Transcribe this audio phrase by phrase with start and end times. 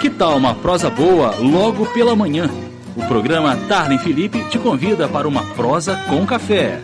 [0.00, 2.48] Que tal uma prosa boa logo pela manhã?
[2.96, 6.80] O programa Tarlen Felipe te convida para uma prosa com café.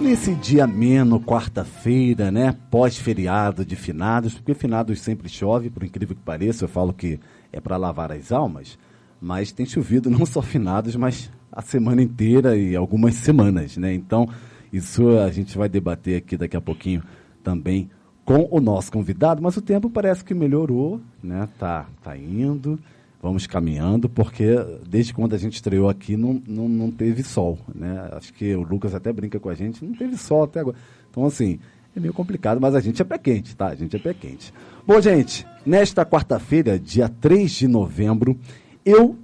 [0.00, 2.52] Nesse dia ameno, quarta-feira, né?
[2.68, 7.20] Pós-feriado de finados, porque finados sempre chove, por incrível que pareça, eu falo que
[7.52, 8.76] é para lavar as almas,
[9.20, 13.94] mas tem chovido não só finados, mas a semana inteira e algumas semanas, né?
[13.94, 14.28] Então,
[14.72, 17.04] isso a gente vai debater aqui daqui a pouquinho
[17.44, 17.88] também
[18.28, 21.48] com o nosso convidado, mas o tempo parece que melhorou, né?
[21.58, 22.78] Tá, tá indo,
[23.22, 24.54] vamos caminhando, porque
[24.86, 28.10] desde quando a gente estreou aqui não, não, não teve sol, né?
[28.12, 30.76] Acho que o Lucas até brinca com a gente, não teve sol até agora.
[31.10, 31.58] Então, assim,
[31.96, 33.68] é meio complicado, mas a gente é pé quente, tá?
[33.68, 34.52] A gente é pé quente.
[34.86, 38.38] Bom, gente, nesta quarta-feira, dia 3 de novembro,
[38.84, 39.16] eu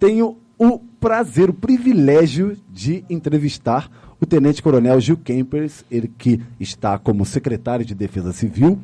[0.00, 3.88] tenho o prazer, o privilégio de entrevistar
[4.20, 8.80] o Tenente Coronel Gil Kempers, ele que está como secretário de Defesa Civil.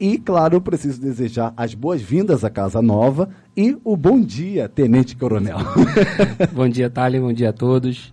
[0.00, 5.14] E, claro, eu preciso desejar as boas-vindas à Casa Nova e o bom dia, Tenente
[5.14, 5.58] Coronel.
[6.52, 8.12] bom dia, Thalia, bom dia a todos.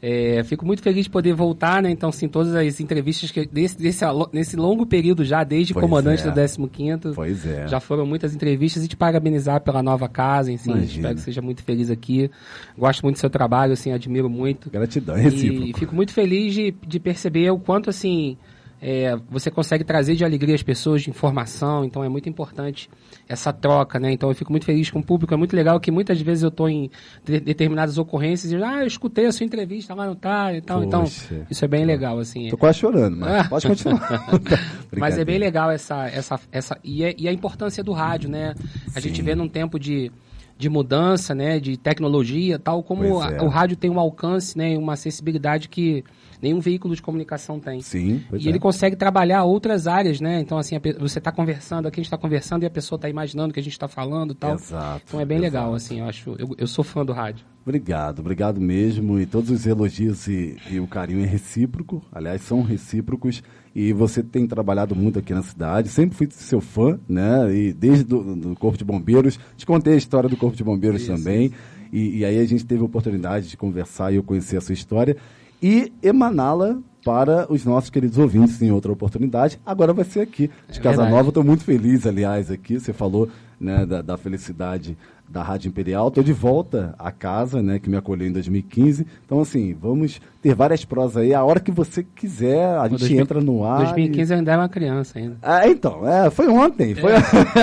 [0.00, 1.90] É, fico muito feliz de poder voltar, né?
[1.90, 6.22] Então, sim, todas as entrevistas que desse, desse, nesse longo período já, desde pois comandante
[6.26, 6.30] é.
[6.30, 7.66] do 15 Pois é.
[7.66, 10.78] Já foram muitas entrevistas e te parabenizar pela nova casa, enfim.
[10.78, 12.30] Espero que seja muito feliz aqui.
[12.76, 14.70] Gosto muito do seu trabalho, assim, admiro muito.
[14.70, 15.64] Gratidão, recíproco.
[15.64, 18.36] E, e fico muito feliz de, de perceber o quanto, assim,
[18.80, 22.88] é, você consegue trazer de alegria as pessoas, de informação, então é muito importante
[23.28, 24.12] essa troca, né?
[24.12, 26.48] Então eu fico muito feliz com o público, é muito legal que muitas vezes eu
[26.48, 26.90] estou em
[27.24, 30.84] de, determinadas ocorrências e ah, eu escutei a sua entrevista lá no tá e tal,
[30.84, 31.04] então
[31.50, 32.48] isso é bem legal, assim.
[32.48, 34.28] Tô quase chorando, mas pode continuar.
[34.96, 38.54] mas é bem legal essa, essa, essa e, é, e a importância do rádio, né?
[38.94, 39.08] A Sim.
[39.08, 40.10] gente vê num tempo de
[40.58, 43.38] de mudança, né, de tecnologia, tal como é.
[43.38, 46.04] a, o rádio tem um alcance, né, uma acessibilidade que
[46.40, 47.80] nenhum veículo de comunicação tem.
[47.80, 48.22] Sim.
[48.32, 48.48] e é.
[48.48, 50.40] ele consegue trabalhar outras áreas, né?
[50.40, 53.50] Então, assim, você está conversando, aqui a gente está conversando e a pessoa está imaginando
[53.50, 54.54] o que a gente está falando e tal.
[54.54, 55.02] Exato.
[55.06, 55.52] Então é bem exato.
[55.52, 56.36] legal, assim, eu acho.
[56.38, 57.44] Eu, eu sou fã do rádio.
[57.68, 59.20] Obrigado, obrigado mesmo.
[59.20, 62.02] E todos os elogios e, e, o carinho é recíproco.
[62.10, 63.42] Aliás, são recíprocos.
[63.74, 65.90] E você tem trabalhado muito aqui na cidade.
[65.90, 67.54] Sempre fui seu fã, né?
[67.54, 69.38] E desde o Corpo de Bombeiros.
[69.54, 71.46] Te contei a história do Corpo de Bombeiros isso, também.
[71.46, 71.54] Isso.
[71.92, 74.72] E, e, aí a gente teve a oportunidade de conversar e eu conhecer a sua
[74.72, 75.16] história
[75.62, 79.58] e emaná-la para os nossos queridos ouvintes em outra oportunidade.
[79.64, 81.28] Agora vai ser aqui, de é Casa Nova.
[81.28, 82.78] Estou muito feliz, aliás, aqui.
[82.78, 84.96] Você falou né, da, da felicidade
[85.28, 86.08] da Rádio Imperial.
[86.08, 89.06] Estou de volta à casa, né, que me acolheu em 2015.
[89.24, 91.34] Então, assim, vamos ter várias prosas aí.
[91.34, 93.78] A hora que você quiser, a gente 2000, entra no ar.
[93.78, 94.34] 2015 e...
[94.34, 95.36] eu ainda era uma criança ainda.
[95.42, 96.94] Ah, então, é, foi ontem.
[96.94, 97.12] Foi...
[97.12, 97.18] É.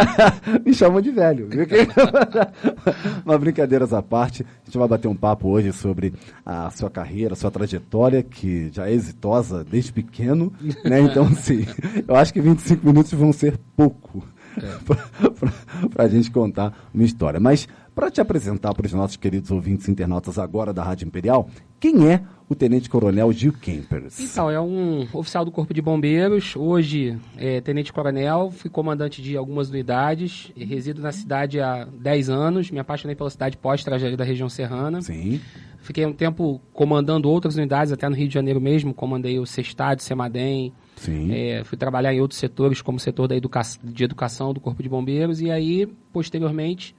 [0.64, 1.50] me chamam de velho.
[3.26, 6.14] Mas brincadeiras à parte, a gente vai bater um papo hoje sobre
[6.46, 10.54] a sua carreira, a sua trajetória, que já é exitosa desde pequeno.
[10.84, 11.02] Né?
[11.02, 11.66] Então, assim,
[12.08, 14.24] eu acho que 25 minutos vão ser pouco
[15.94, 17.40] para a gente contar uma história.
[17.40, 21.50] Mas para te apresentar para os nossos queridos ouvintes internautas agora da Rádio Imperial,
[21.80, 24.20] quem é o Tenente Coronel Gil Kempers?
[24.20, 29.36] Então, é um oficial do Corpo de Bombeiros, hoje é Tenente Coronel, fui comandante de
[29.36, 34.50] algumas unidades, resido na cidade há 10 anos, me apaixonei pela cidade pós-tragédia da região
[34.50, 35.02] serrana.
[35.02, 35.42] Sim.
[35.80, 40.00] Fiquei um tempo comandando outras unidades, até no Rio de Janeiro mesmo, comandei o Sestad,
[40.00, 40.74] Semadem,
[41.30, 44.82] é, fui trabalhar em outros setores, como o setor da educa de educação do Corpo
[44.82, 46.96] de Bombeiros, e aí, posteriormente,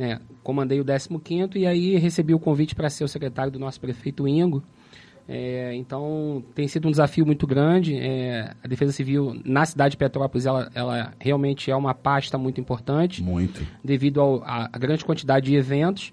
[0.00, 3.78] né, comandei o 15º e aí recebi o convite para ser o secretário do nosso
[3.78, 4.62] prefeito Ingo.
[5.28, 7.94] É, então, tem sido um desafio muito grande.
[7.96, 12.58] É, a Defesa Civil na cidade de Petrópolis, ela, ela realmente é uma pasta muito
[12.58, 13.22] importante.
[13.22, 13.64] Muito.
[13.84, 16.12] Devido à grande quantidade de eventos.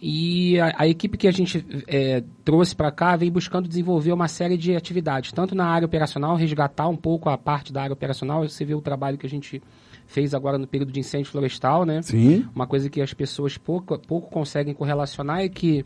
[0.00, 4.28] E a, a, equipe que a gente é, trouxe para cá vem buscando desenvolver uma
[4.28, 8.48] série de atividades, tanto na área operacional, resgatar um pouco a parte da área operacional.
[8.48, 9.60] Você vê o trabalho que a gente
[10.06, 12.00] fez agora no período de incêndio florestal, né?
[12.02, 12.46] Sim.
[12.54, 15.84] Uma coisa que as pessoas pouco, pouco conseguem correlacionar é que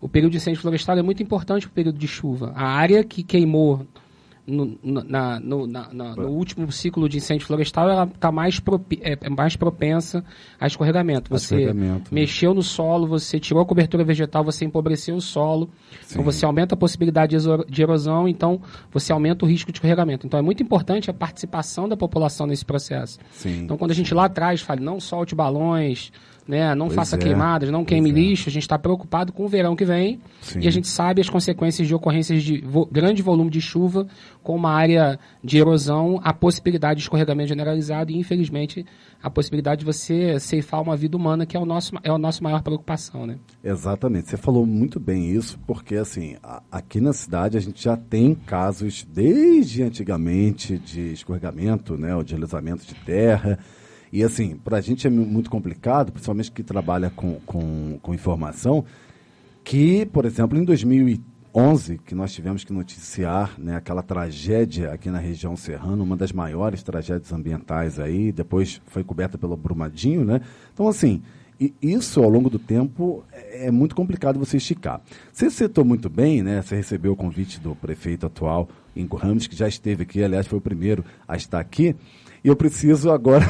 [0.00, 2.52] o período de incêndio florestal é muito importante para o período de chuva.
[2.54, 3.86] A área que queimou
[4.46, 8.60] no, na, no, na, na, no, último ciclo de incêndio florestal, ela está mais,
[9.00, 10.24] é, é, mais propensa
[10.58, 11.30] a escorregamento.
[11.30, 12.20] Você escorregamento, né?
[12.20, 12.56] mexeu né?
[12.56, 15.70] no solo, você tirou a cobertura vegetal, você empobreceu o solo,
[16.10, 17.36] então você aumenta a possibilidade
[17.68, 18.60] de erosão, então
[18.90, 20.26] você aumenta o risco de escorregamento.
[20.26, 23.18] Então é muito importante a participação da população nesse processo.
[23.30, 23.62] Sim.
[23.62, 26.10] Então quando a gente lá atrás fala, não solte balões,
[26.46, 26.74] né?
[26.74, 28.12] Não pois faça é, queimadas, não queime é.
[28.12, 28.48] lixo.
[28.48, 30.60] A gente está preocupado com o verão que vem Sim.
[30.60, 34.06] e a gente sabe as consequências de ocorrências de vo grande volume de chuva
[34.42, 38.84] com uma área de erosão, a possibilidade de escorregamento generalizado e, infelizmente,
[39.22, 42.42] a possibilidade de você ceifar uma vida humana, que é o nosso é a nossa
[42.42, 43.38] maior preocupação, né?
[43.62, 44.28] Exatamente.
[44.28, 48.34] Você falou muito bem isso, porque assim, a, aqui na cidade a gente já tem
[48.34, 53.58] casos desde antigamente de escorregamento, né, ou de deslizamento de terra.
[54.12, 58.84] E assim, para a gente é muito complicado, principalmente que trabalha com, com, com informação,
[59.64, 60.64] que, por exemplo, em
[61.52, 66.32] 2011, que nós tivemos que noticiar né, aquela tragédia aqui na região serrana, uma das
[66.32, 70.40] maiores tragédias ambientais aí, depois foi coberta pelo Brumadinho, né?
[70.72, 71.22] Então, assim,
[71.80, 75.02] isso ao longo do tempo é, é muito complicado você esticar.
[75.30, 76.62] Você citou muito bem, né?
[76.62, 80.58] Você recebeu o convite do prefeito atual, Ingo Ramos, que já esteve aqui, aliás, foi
[80.58, 81.94] o primeiro a estar aqui.
[82.42, 83.44] E eu preciso agora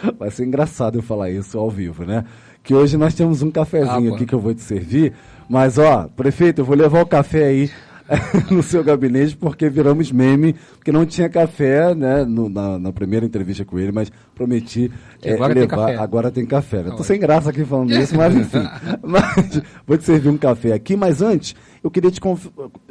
[0.18, 2.24] Vai ser engraçado eu falar isso ao vivo, né?
[2.66, 5.12] Que hoje nós temos um cafezinho ah, aqui que eu vou te servir.
[5.48, 7.70] Mas, ó, prefeito, eu vou levar o café aí
[8.50, 13.24] no seu gabinete porque viramos meme, porque não tinha café, né, no, na, na, primeira
[13.24, 14.90] entrevista com ele, mas prometi
[15.22, 15.86] é, agora levar.
[15.86, 16.82] Tem agora tem café.
[16.82, 16.94] Né?
[16.96, 18.68] Tô sem graça aqui falando isso, mas enfim.
[19.00, 21.54] mas, vou te servir um café aqui, mas antes,
[21.84, 22.20] eu queria te,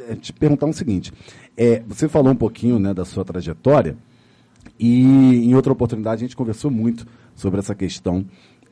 [0.08, 1.12] eh, te perguntar o um seguinte.
[1.54, 3.94] É, você falou um pouquinho né, da sua trajetória.
[4.78, 8.26] E em outra oportunidade a gente conversou muito sobre essa questão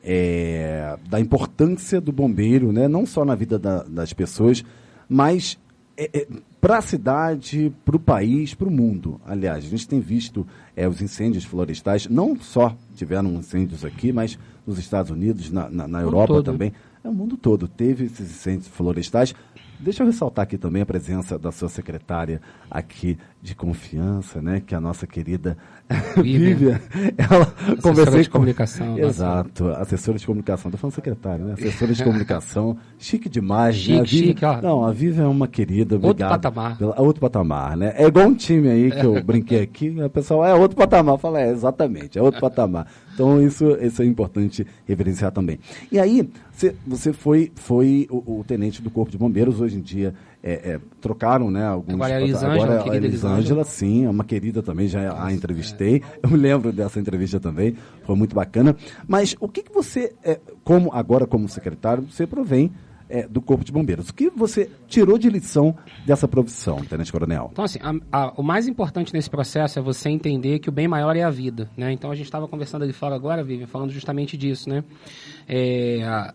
[0.07, 2.87] é, da importância do bombeiro, né?
[2.87, 4.63] não só na vida da, das pessoas,
[5.09, 5.57] mas
[5.97, 6.27] é, é,
[6.61, 9.19] para a cidade, para o país, para o mundo.
[9.25, 14.37] Aliás, a gente tem visto é, os incêndios florestais, não só tiveram incêndios aqui, mas
[14.65, 16.71] nos Estados Unidos, na, na, na Europa também.
[17.03, 19.33] É, o mundo todo teve esses incêndios florestais.
[19.79, 24.59] Deixa eu ressaltar aqui também a presença da sua secretária aqui de confiança, né?
[24.65, 25.55] Que é a nossa querida
[26.17, 26.79] Vivian.
[27.15, 28.33] Ela assessora conversei de com...
[28.33, 28.97] comunicação.
[28.97, 29.81] Exato, nossa.
[29.81, 30.69] assessora de comunicação.
[30.69, 31.53] Estou falando secretária, né?
[31.53, 32.77] Assessora de comunicação.
[32.97, 34.05] Chique demais, chique, né?
[34.05, 34.61] Chique, ó.
[34.61, 35.95] Não, a Vivian é uma querida.
[35.95, 36.77] Obrigado outro patamar.
[36.77, 37.01] Pela...
[37.01, 37.93] Outro patamar, né?
[37.95, 40.01] É igual um time aí que eu brinquei aqui.
[40.01, 41.19] A pessoa é outro patamar.
[41.19, 42.87] Fala, é, exatamente, é outro patamar.
[43.13, 45.59] Então, isso, isso é importante reverenciar também.
[45.89, 49.81] E aí, você, você foi, foi o, o tenente do Corpo de Bombeiros, hoje em
[49.81, 50.13] dia
[50.45, 51.65] é, é, trocaram, né?
[51.65, 55.33] Alguns, agora é a Elisângela, agora a Elisângela, sim, é uma querida também, já a
[55.33, 56.03] entrevistei.
[56.21, 58.75] Eu me lembro dessa entrevista também, foi muito bacana.
[59.07, 62.71] Mas o que, que você, é, como agora como secretário, você provém
[63.09, 64.09] é, do Corpo de Bombeiros.
[64.09, 65.75] O que você tirou de lição
[66.05, 67.49] dessa profissão, Tenente Coronel?
[67.51, 70.87] Então, assim, a, a, o mais importante nesse processo é você entender que o bem
[70.87, 71.91] maior é a vida, né?
[71.91, 74.83] Então, a gente estava conversando ali fora agora, Vivian, falando justamente disso, né?
[75.47, 76.33] É,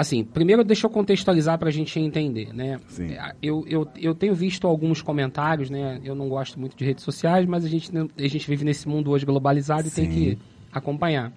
[0.00, 2.80] Assim, primeiro deixa eu contextualizar para a gente entender, né?
[2.88, 3.12] Sim.
[3.12, 6.00] É, eu, eu, eu tenho visto alguns comentários, né?
[6.02, 9.10] Eu não gosto muito de redes sociais, mas a gente, a gente vive nesse mundo
[9.10, 9.88] hoje globalizado Sim.
[9.88, 10.38] e tem que
[10.72, 11.30] acompanhar.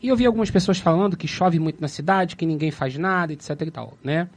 [0.00, 3.32] E eu vi algumas pessoas falando que chove muito na cidade, que ninguém faz nada,
[3.32, 4.28] etc e tal, né?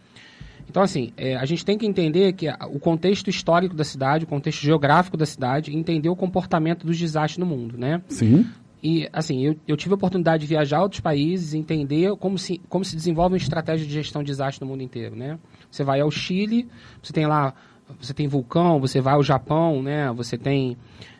[0.67, 4.27] Então, assim, é, a gente tem que entender que o contexto histórico da cidade, o
[4.27, 8.01] contexto geográfico da cidade, entender o comportamento dos desastres no mundo, né?
[8.09, 8.43] Sim.
[8.81, 12.59] E, assim, eu, eu tive a oportunidade de viajar a outros países, entender como se,
[12.69, 15.39] como se desenvolve uma estratégia de gestão de desastre no mundo inteiro, né?
[15.69, 16.67] Você vai ao Chile,
[17.01, 17.53] você tem lá,
[17.99, 20.11] você tem vulcão, você vai ao Japão, né?
[20.13, 20.77] Você tem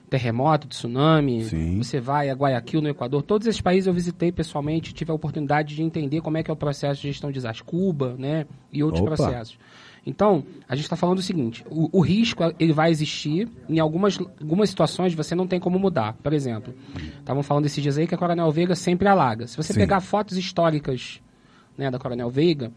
[0.10, 1.78] terremoto, tsunami, Sim.
[1.78, 3.22] você vai a Guayaquil, no Equador.
[3.24, 6.54] Todos esses países eu visitei pessoalmente, tive a oportunidade de entender como é que é
[6.54, 7.64] o processo de gestão de desastre.
[7.64, 8.46] Cuba, né?
[8.72, 9.16] E outros Opa.
[9.16, 9.58] processos.
[10.08, 13.50] Então, a gente está falando o seguinte: o, o, risco ele vai existir.
[13.68, 16.14] Em algumas, algumas situações você não tem como mudar.
[16.24, 16.74] Por exemplo,
[17.20, 19.46] estavam falando esses dias aí que a Coronel Veiga sempre alaga.
[19.48, 19.80] Se você Sim.
[19.82, 21.22] pegar fotos históricas
[21.78, 22.72] né, da Coronel Veiga,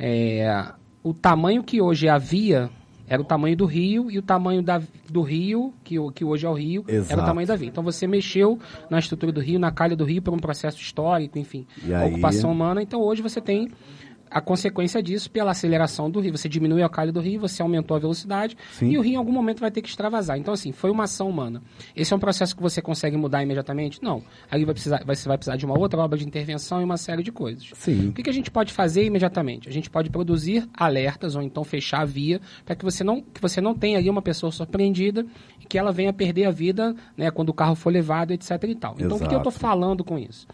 [0.00, 0.72] é,
[1.02, 2.70] o tamanho que hoje havia
[3.06, 4.80] era o tamanho do rio e o tamanho da,
[5.10, 7.12] do rio, que, que hoje é o rio, Exato.
[7.12, 7.68] era o tamanho da via.
[7.68, 8.58] Então você mexeu
[8.88, 11.66] na estrutura do rio, na calha do rio, por um processo histórico, enfim,
[12.06, 12.80] ocupação humana.
[12.80, 13.68] Então hoje você tem
[14.32, 16.36] a consequência disso pela aceleração do rio.
[16.36, 18.90] Você diminui a calha do rio, você aumentou a velocidade Sim.
[18.90, 20.38] e o rio em algum momento vai ter que extravasar.
[20.38, 21.62] Então, assim, foi uma ação humana.
[21.94, 24.02] Esse é um processo que você consegue mudar imediatamente?
[24.02, 24.22] Não.
[24.50, 27.22] Aí vai precisar, você vai precisar de uma outra obra de intervenção e uma série
[27.22, 27.70] de coisas.
[27.74, 28.08] Sim.
[28.08, 29.68] O que, que a gente pode fazer imediatamente?
[29.68, 33.40] A gente pode produzir alertas ou então fechar a via para que você não que
[33.40, 35.26] você não tenha ali uma pessoa surpreendida
[35.60, 38.50] e que ela venha perder a vida né, quando o carro for levado, etc.
[38.64, 38.94] e tal.
[38.94, 39.14] Então, Exato.
[39.14, 40.46] o que, que eu estou falando com isso?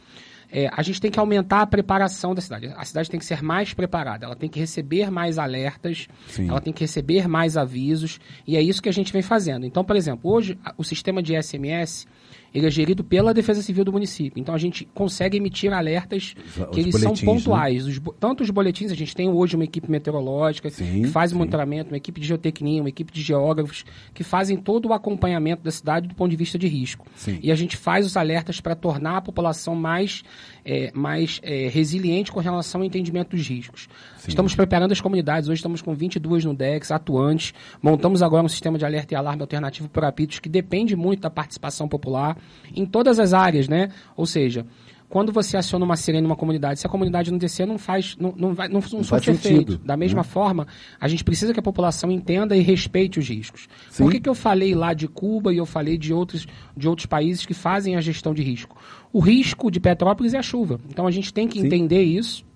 [0.51, 2.73] É, a gente tem que aumentar a preparação da cidade.
[2.77, 6.49] A cidade tem que ser mais preparada, ela tem que receber mais alertas, Sim.
[6.49, 9.67] ela tem que receber mais avisos, e é isso que a gente vem fazendo.
[9.67, 12.07] Então, por exemplo, hoje o sistema de SMS
[12.55, 14.41] ele é gerido pela Defesa Civil do município.
[14.41, 17.19] Então a gente consegue emitir alertas os que eles são né?
[17.25, 17.87] pontuais.
[17.87, 17.93] Né?
[17.93, 21.37] Os, tanto os boletins, a gente tem hoje uma equipe meteorológica sim, que faz sim.
[21.37, 25.63] o monitoramento, uma equipe de geotecnia, uma equipe de geógrafos que fazem todo o acompanhamento
[25.63, 27.07] da cidade do ponto de vista de risco.
[27.15, 27.39] Sim.
[27.43, 30.23] E a gente faz os alertas para tornar a população mais
[30.65, 33.89] é, mais é, resiliente com relação ao entendimento dos riscos.
[34.29, 34.33] Sim.
[34.33, 38.77] Estamos preparando as comunidades, hoje estamos com 22 no DEX, atuantes, montamos agora um sistema
[38.77, 42.37] de alerta e alarme alternativo por apitos que depende muito da participação popular
[42.77, 43.89] em todas as áreas, né?
[44.15, 44.67] Ou seja,
[45.09, 48.35] quando você aciona uma sirene numa comunidade, se a comunidade não descer, não faz, não,
[48.37, 49.79] não vai, não, não, não efeito.
[49.79, 50.25] Da mesma né?
[50.25, 50.67] forma,
[51.01, 53.67] a gente precisa que a população entenda e respeite os riscos.
[53.89, 54.03] Sim.
[54.03, 57.07] Por que, que eu falei lá de Cuba e eu falei de outros, de outros
[57.07, 58.77] países que fazem a gestão de risco?
[59.11, 60.79] O risco de Petrópolis é a chuva.
[60.91, 61.67] Então a gente tem que Sim.
[61.67, 62.47] entender isso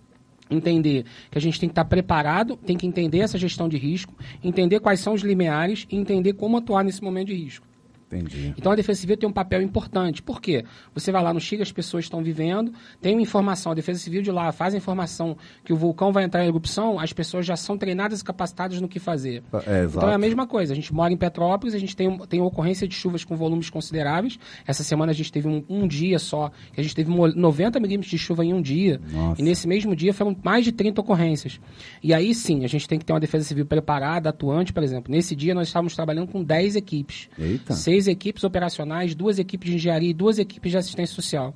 [0.55, 4.15] entender que a gente tem que estar preparado, tem que entender essa gestão de risco,
[4.43, 7.72] entender quais são os limiares e entender como atuar nesse momento de risco.
[8.13, 8.55] Entendi.
[8.57, 10.23] Então a Defesa Civil tem um papel importante.
[10.23, 10.65] Por quê?
[10.95, 14.23] Você vai lá no Chile, as pessoas estão vivendo, tem uma informação, a Defesa Civil
[14.23, 17.57] de lá faz a informação que o vulcão vai entrar em erupção, as pessoas já
[17.57, 19.43] são treinadas e capacitadas no que fazer.
[19.67, 20.73] É, então é a mesma coisa.
[20.73, 24.39] A gente mora em Petrópolis, a gente tem, tem ocorrência de chuvas com volumes consideráveis.
[24.67, 28.11] Essa semana a gente teve um, um dia só, que a gente teve 90 milímetros
[28.11, 29.01] de chuva em um dia.
[29.13, 29.41] Nossa.
[29.41, 31.61] E nesse mesmo dia foram mais de 30 ocorrências.
[32.03, 35.11] E aí sim, a gente tem que ter uma Defesa Civil preparada, atuante, por exemplo.
[35.11, 37.29] Nesse dia nós estávamos trabalhando com 10 equipes.
[37.39, 37.73] Eita.
[37.75, 41.55] Seis três equipes operacionais, duas equipes de engenharia e duas equipes de assistência social.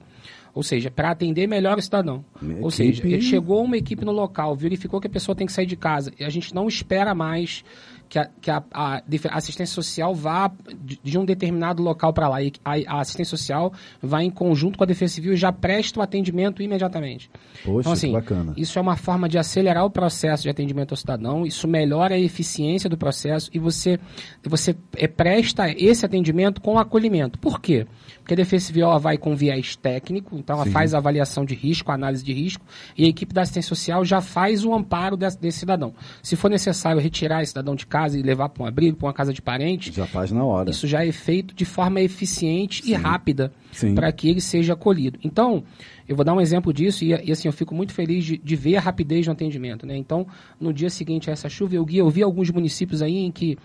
[0.54, 2.24] Ou seja, para atender melhor o cidadão.
[2.40, 3.10] Minha Ou equipe...
[3.10, 6.12] seja, chegou uma equipe no local, verificou que a pessoa tem que sair de casa.
[6.18, 7.62] E a gente não espera mais
[8.08, 12.42] que a, que a, a assistência social vá de, de um determinado local para lá.
[12.42, 16.02] E a, assistência social vai em conjunto com a Defesa Civil e já presta o
[16.02, 17.30] atendimento imediatamente.
[17.64, 18.54] Poxa, então, assim, bacana.
[18.56, 22.18] Isso é uma forma de acelerar o processo de atendimento ao cidadão, isso melhora a
[22.18, 23.98] eficiência do processo e você,
[24.44, 27.38] você é, presta esse atendimento com acolhimento.
[27.38, 27.86] Por quê?
[28.18, 30.72] Porque a Defesa Civil ela vai com viés técnico, então ela Sim.
[30.72, 32.64] faz a avaliação de risco, a análise de risco,
[32.96, 35.94] e a equipe da assistência social já faz o amparo desse, desse cidadão.
[36.22, 39.12] Se for necessário retirar esse cidadão de casa e levar para um abrigo, para uma
[39.12, 40.70] casa de parente, já faz na hora.
[40.70, 42.90] Isso já é feito de forma eficiente Sim.
[42.90, 43.52] e rápida
[43.94, 45.18] para que ele seja acolhido.
[45.22, 45.64] Então,
[46.08, 48.56] eu vou dar um exemplo disso e, e assim eu fico muito feliz de, de,
[48.56, 49.86] ver a rapidez do atendimento.
[49.86, 49.96] Né?
[49.96, 50.26] Então,
[50.60, 53.58] no dia seguinte a essa chuva, eu, guia, eu vi alguns municípios aí em que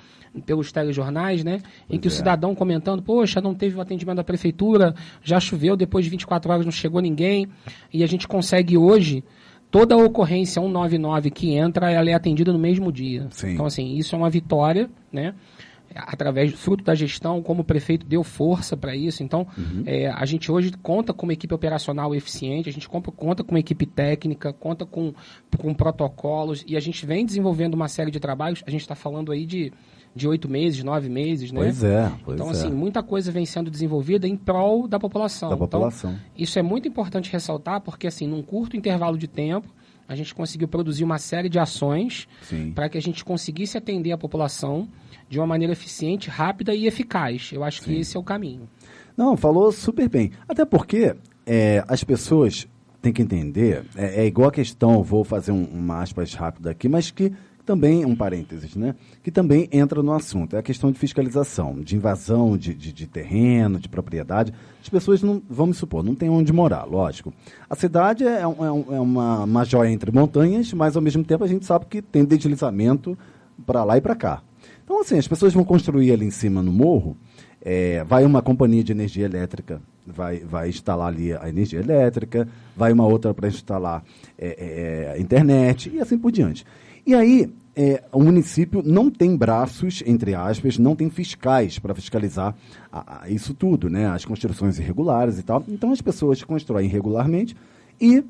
[0.46, 1.60] pelos telejornais, né?
[1.62, 2.10] Pois em que é.
[2.10, 6.52] o cidadão comentando, poxa, não teve o atendimento da prefeitura, já choveu, depois de 24
[6.52, 7.48] horas não chegou ninguém.
[7.94, 9.24] E a gente consegue hoje,
[9.72, 13.28] toda ocorrência 199 que entra, ela é atendida no mesmo dia.
[13.32, 13.54] Sim.
[13.54, 15.34] Então, assim, isso é uma vitória, né?
[15.96, 19.24] através do fruto da gestão, como o prefeito deu força para isso.
[19.24, 19.84] Então, uhum.
[19.86, 23.60] é, a gente hoje conta com uma equipe operacional eficiente, a gente conta com uma
[23.60, 25.14] equipe técnica, conta com,
[25.58, 28.64] com protocolos e a gente vem desenvolvendo uma série de trabalhos.
[28.66, 29.72] A gente está falando aí de
[30.16, 31.62] de oito meses, nove meses, né?
[31.62, 32.12] Pois é.
[32.24, 32.52] Pois então, é.
[32.52, 35.50] assim, muita coisa vem sendo desenvolvida em prol da população.
[35.50, 36.12] Da população.
[36.12, 39.68] Então, isso é muito importante ressaltar, porque, assim, num curto intervalo de tempo,
[40.08, 42.28] a gente conseguiu produzir uma série de ações
[42.76, 44.90] para que a gente conseguisse atender a população
[45.30, 47.52] de uma maneira eficiente, rápida e eficaz.
[47.54, 47.86] Eu acho Sim.
[47.86, 48.68] que esse é o caminho.
[49.16, 50.32] Não, falou super bem.
[50.50, 51.16] Até porque
[51.46, 52.68] é, as pessoas
[53.02, 56.90] têm que entender, é, é igual a questão, vou fazer um, uma aspas rápida aqui,
[56.90, 57.32] mas que
[57.64, 58.96] também, um parênteses, né?
[59.24, 60.56] Que também entra no assunto.
[60.56, 64.54] É a questão de fiscalização, de invasão de, de, de terreno, de propriedade.
[64.82, 67.34] As pessoas não, vamos supor, não têm onde morar, lógico.
[67.70, 71.44] A cidade é, é, um, é uma, uma joia entre montanhas, mas ao mesmo tempo
[71.44, 73.18] a gente sabe que tem deslizamento
[73.66, 74.42] para lá e para cá.
[74.84, 77.16] Então, assim, as pessoas vão construir ali em cima no morro,
[77.62, 82.92] é, vai uma companhia de energia elétrica, vai, vai instalar ali a energia elétrica, vai
[82.92, 84.04] uma outra para instalar
[84.38, 86.66] é, é, é, internet e assim por diante.
[87.12, 92.56] E aí, é, o município não tem braços, entre aspas, não tem fiscais para fiscalizar
[92.90, 94.08] a, a isso tudo, né?
[94.08, 95.62] As construções irregulares e tal.
[95.68, 97.54] Então as pessoas constroem irregularmente
[98.00, 98.24] e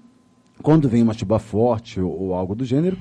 [0.64, 2.98] quando vem uma chuva forte ou, ou algo do gênero,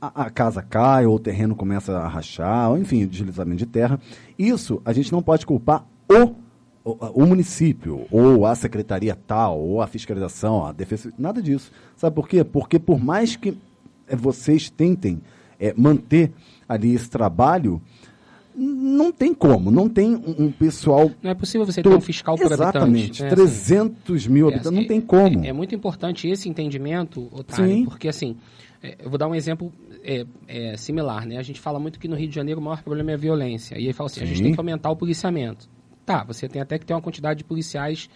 [0.00, 3.98] a, a, casa cai ou o terreno começa a rachar, ou enfim, deslizamento de terra.
[4.38, 6.36] Isso a gente não pode culpar o,
[6.84, 11.72] o, o município, ou a secretaria tal, ou a fiscalização, a defesa, nada disso.
[11.96, 12.44] Sabe por quê?
[12.44, 13.58] Porque por mais que
[14.16, 15.20] vocês tentem
[15.58, 16.32] é, manter
[16.68, 17.80] ali esse trabalho,
[18.54, 21.10] não tem como, não tem um, um pessoal.
[21.22, 23.22] Não é possível você ter um fiscal por Exatamente, habitante.
[23.22, 24.32] Exatamente, 300 né?
[24.34, 25.44] mil é, habitantes, não tem como.
[25.44, 27.84] É, é, muito importante esse entendimento, Otário, Sim.
[27.84, 28.36] porque assim,
[28.82, 29.72] é, eu vou dar um exemplo
[30.02, 31.36] é, é, similar, né?
[31.38, 33.78] A gente fala muito que no Rio de Janeiro o maior problema é a violência.
[33.78, 34.24] E aí fala assim, Sim.
[34.24, 35.68] a gente tem que aumentar o policiamento.
[36.04, 38.08] Tá, você tem até que ter uma quantidade de policiais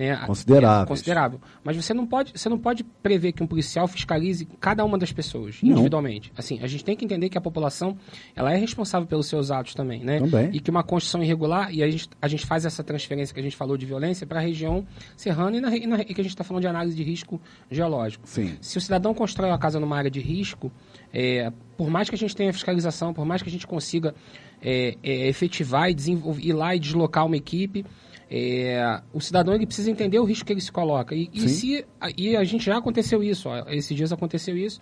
[0.00, 0.84] né, considerável.
[0.84, 1.40] É, considerável.
[1.62, 5.12] Mas você não pode, você não pode prever que um policial fiscalize cada uma das
[5.12, 6.30] pessoas individualmente.
[6.30, 6.38] Não.
[6.38, 7.96] Assim, a gente tem que entender que a população
[8.34, 10.18] ela é responsável pelos seus atos também, né?
[10.18, 10.50] Também.
[10.54, 13.42] E que uma construção irregular e a gente, a gente faz essa transferência que a
[13.42, 16.24] gente falou de violência para a região serrana e, na, e, na, e que a
[16.24, 17.38] gente está falando de análise de risco
[17.70, 18.26] geológico.
[18.26, 18.56] Sim.
[18.60, 20.72] Se o cidadão constrói uma casa numa área de risco,
[21.12, 24.14] é, por mais que a gente tenha fiscalização, por mais que a gente consiga
[24.62, 27.84] é, é, efetivar e desenvolver, ir lá e deslocar uma equipe,
[28.32, 31.16] é, o cidadão ele precisa entender o risco que ele se coloca.
[31.16, 31.84] E, e se,
[32.16, 34.80] e a gente já aconteceu isso, ó, esses dias aconteceu isso,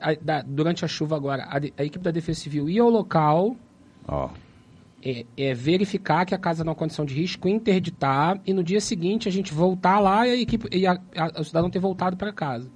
[0.00, 3.54] a, da, durante a chuva agora, a, a, equipe da Defesa Civil ia ao local,
[4.08, 4.30] oh.
[5.04, 8.80] é, é, verificar que a casa não é condição de risco, interditar, e no dia
[8.80, 10.98] seguinte a gente voltar lá e a equipe e a,
[11.38, 12.70] o cidadão ter voltado para casa.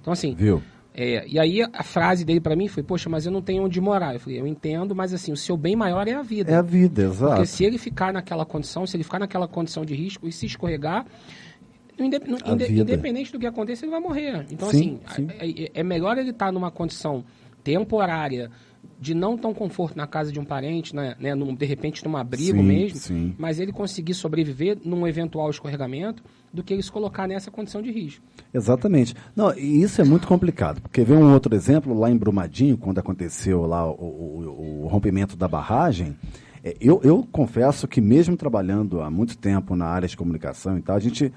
[0.00, 0.60] Então, assim, Viu?
[0.96, 3.80] É, e aí a frase dele para mim foi, poxa, mas eu não tenho onde
[3.80, 4.14] morar.
[4.14, 6.52] Eu falei, eu entendo, mas assim, o seu bem maior é a vida.
[6.52, 7.34] É a vida, exato.
[7.34, 10.46] Porque se ele ficar naquela condição, se ele ficar naquela condição de risco e se
[10.46, 11.04] escorregar,
[11.98, 14.46] independente do que aconteça, ele vai morrer.
[14.50, 15.34] Então, sim, assim, sim.
[15.38, 17.24] É, é, melhor ele estar tá numa condição
[17.64, 18.50] temporária
[19.04, 22.16] de não tão conforto na casa de um parente, né, né num, de repente num
[22.16, 23.34] abrigo sim, mesmo, sim.
[23.36, 27.90] mas ele conseguir sobreviver num eventual escorregamento do que ele se colocar nessa condição de
[27.90, 28.24] risco.
[28.54, 29.14] Exatamente.
[29.36, 32.98] Não, e isso é muito complicado, porque vem um outro exemplo lá em Brumadinho, quando
[32.98, 36.16] aconteceu lá o, o, o rompimento da barragem,
[36.64, 40.82] é, eu, eu confesso que mesmo trabalhando há muito tempo na área de comunicação e
[40.82, 41.30] tal, a gente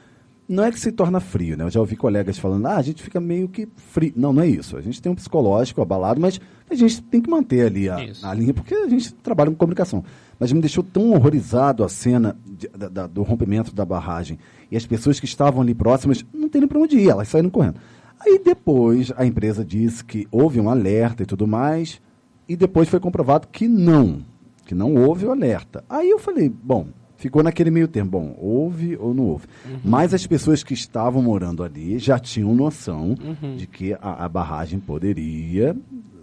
[0.47, 1.65] não é que se torna frio, né?
[1.65, 4.13] Eu já ouvi colegas falando, ah, a gente fica meio que frio.
[4.15, 4.77] Não, não é isso.
[4.77, 6.39] A gente tem um psicológico abalado, mas
[6.69, 10.05] a gente tem que manter ali a, a linha, porque a gente trabalha com comunicação.
[10.39, 14.39] Mas me deixou tão horrorizado a cena de, da, do rompimento da barragem.
[14.71, 17.79] E as pessoas que estavam ali próximas não teriam para onde ir, elas saíram correndo.
[18.19, 22.01] Aí depois a empresa disse que houve um alerta e tudo mais,
[22.47, 24.21] e depois foi comprovado que não,
[24.65, 25.83] que não houve o alerta.
[25.89, 26.87] Aí eu falei, bom,
[27.17, 28.09] ficou naquele meio termo.
[28.09, 29.47] Bom, houve ou não houve.
[29.65, 29.79] Uhum.
[29.83, 33.55] Mas as pessoas que estavam morando ali já tinham noção uhum.
[33.55, 35.75] de que a, a, barragem poderia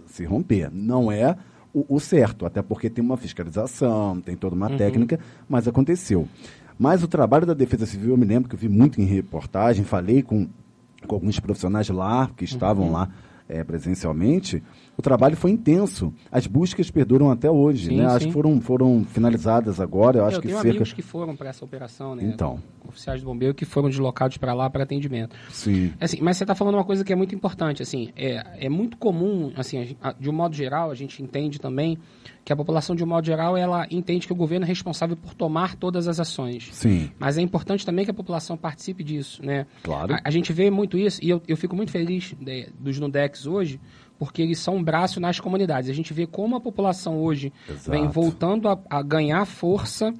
[0.07, 0.71] se romper.
[0.71, 1.35] Não é
[1.73, 4.77] o, o, certo, até porque tem uma fiscalização, tem toda uma uhum.
[4.77, 6.27] técnica, mas aconteceu.
[6.79, 9.83] Mas o trabalho da Defesa Civil, eu me lembro que eu vi muito em reportagem,
[9.83, 10.47] falei com,
[11.05, 12.91] com alguns profissionais lá, que estavam uhum.
[12.93, 13.09] lá
[13.47, 14.63] é, presencialmente,
[14.97, 16.13] o trabalho foi intenso.
[16.31, 18.09] As buscas perduram até hoje, sim, né?
[18.09, 18.15] Sim.
[18.15, 20.19] Acho que foram, foram finalizadas agora.
[20.19, 20.69] Eu acho eu que tenho cerca...
[20.69, 22.23] amigos que foram para essa operação, né?
[22.23, 22.59] Então.
[22.87, 25.35] Oficiais de bombeiro que foram deslocados para lá para atendimento.
[25.49, 25.93] Sim.
[25.99, 28.95] Assim, mas você está falando uma coisa que é muito importante, assim, é, é muito
[28.97, 31.97] comum, assim, de um modo geral, a gente entende também
[32.45, 35.33] que a população, de um modo geral, ela entende que o governo é responsável por
[35.33, 36.69] tomar todas as ações.
[36.71, 37.09] Sim.
[37.17, 39.65] Mas é importante também que a população participe disso, né?
[39.81, 40.13] Claro.
[40.13, 43.47] A, a gente vê muito isso, e eu, eu fico muito feliz de, dos Nudex
[43.47, 43.79] hoje,
[44.17, 45.89] porque eles são um braço nas comunidades.
[45.89, 47.91] A gente vê como a população hoje Exato.
[47.91, 50.13] vem voltando a, a, ganhar força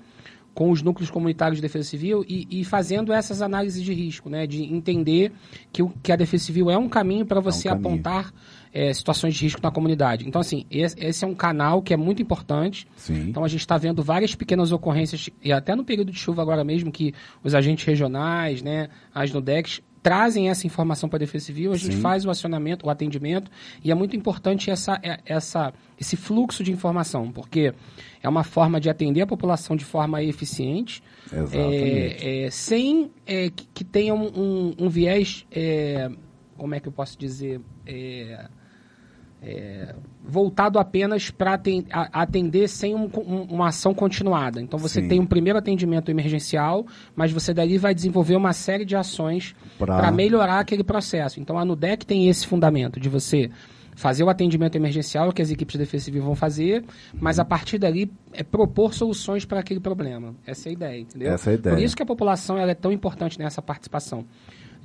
[0.54, 4.48] com os núcleos comunitários de defesa civil e, e, fazendo essas análises de risco, né?
[4.48, 5.34] de entender
[5.72, 8.34] que, o, que a defesa civil é um caminho para você é um apontar
[8.74, 10.26] é, situações de risco na comunidade.
[10.26, 12.88] Então, assim, esse, esse, é um canal que é muito importante.
[12.96, 13.30] Sim.
[13.30, 16.64] Então, a gente está vendo várias pequenas ocorrências, e até no período de chuva agora
[16.64, 21.74] mesmo, que os agentes regionais, né, as NUDECs, trazem essa informação para a Defesa Civil,
[21.74, 22.02] a gente Sim.
[22.02, 23.50] faz o acionamento, o atendimento,
[23.84, 27.74] e é muito importante essa, é, essa, esse fluxo de informação, porque
[28.22, 31.02] é uma forma de atender a população de forma eficiente,
[31.52, 36.08] é, é, sem é, que, que, tenha um, um, um viés, é,
[36.56, 38.48] como é que eu posso dizer, é,
[39.46, 39.94] é,
[40.28, 41.60] voltado apenas para
[42.12, 44.60] atender sem um, um, uma ação continuada.
[44.60, 45.08] Então você Sim.
[45.08, 50.12] tem um primeiro atendimento emergencial, mas você dali vai desenvolver uma série de ações para
[50.12, 51.40] melhorar aquele processo.
[51.40, 53.52] Então a NUDEC tem esse fundamento de você
[53.96, 57.78] fazer o atendimento emergencial que as equipes de defesa civil vão fazer, mas a partir
[57.78, 60.36] dali é propor soluções para aquele problema.
[60.46, 61.32] Essa é a ideia, entendeu?
[61.32, 61.76] Essa é a ideia.
[61.76, 64.26] Por isso que a população ela é tão importante nessa participação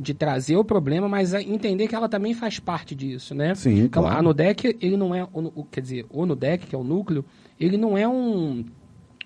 [0.01, 3.55] de trazer o problema, mas entender que ela também faz parte disso, né?
[3.55, 4.19] Sim, então, claro.
[4.19, 7.23] a NUDEC, ele não é, o, quer dizer, o NUDEC, que é o núcleo,
[7.59, 8.65] ele não é um,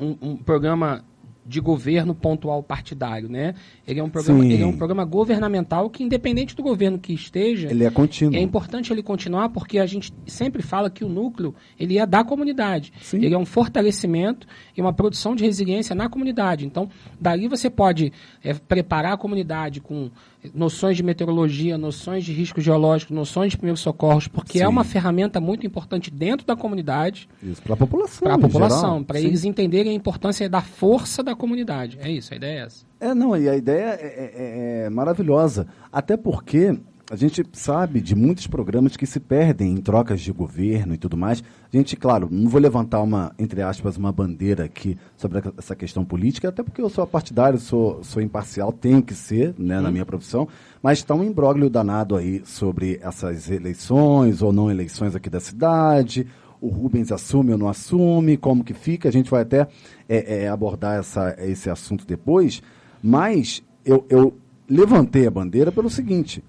[0.00, 1.04] um, um programa
[1.46, 3.54] de governo pontual partidário, né?
[3.86, 7.70] Ele é um programa, ele é um programa governamental que, independente do governo que esteja,
[7.70, 8.34] ele é contínuo.
[8.34, 12.24] É importante ele continuar porque a gente sempre fala que o núcleo ele é da
[12.24, 12.92] comunidade.
[13.02, 13.18] Sim.
[13.18, 16.64] Ele é um fortalecimento e uma produção de resiliência na comunidade.
[16.64, 16.88] Então,
[17.20, 18.10] dali você pode
[18.42, 20.10] é, preparar a comunidade com
[20.52, 24.64] noções de meteorologia, noções de risco geológico, noções de primeiros socorros, porque é Sim.
[24.64, 27.28] é uma ferramenta muito importante dentro da comunidade.
[27.42, 28.20] Isso, para a população.
[28.20, 31.98] Para a população, para eles entenderem a importância da força da comunidade.
[32.00, 32.84] É isso, a ideia é essa.
[33.00, 35.66] É, não, e a ideia é, é, é maravilhosa.
[35.92, 36.76] Até porque
[37.10, 41.16] a gente sabe de muitos programas que se perdem em trocas de governo e tudo
[41.16, 41.44] mais.
[41.70, 46.04] A gente, claro, não vou levantar uma, entre aspas, uma bandeira aqui sobre essa questão
[46.04, 50.06] política, até porque eu sou partidário, sou, sou imparcial, tenho que ser, né, na minha
[50.06, 50.48] profissão,
[50.82, 56.26] mas está um imbróglio danado aí sobre essas eleições ou não eleições aqui da cidade,
[56.58, 59.68] o Rubens assume ou não assume, como que fica, a gente vai até
[60.08, 62.62] é, é, abordar essa, esse assunto depois,
[63.02, 64.34] mas eu, eu
[64.66, 66.42] levantei a bandeira pelo seguinte,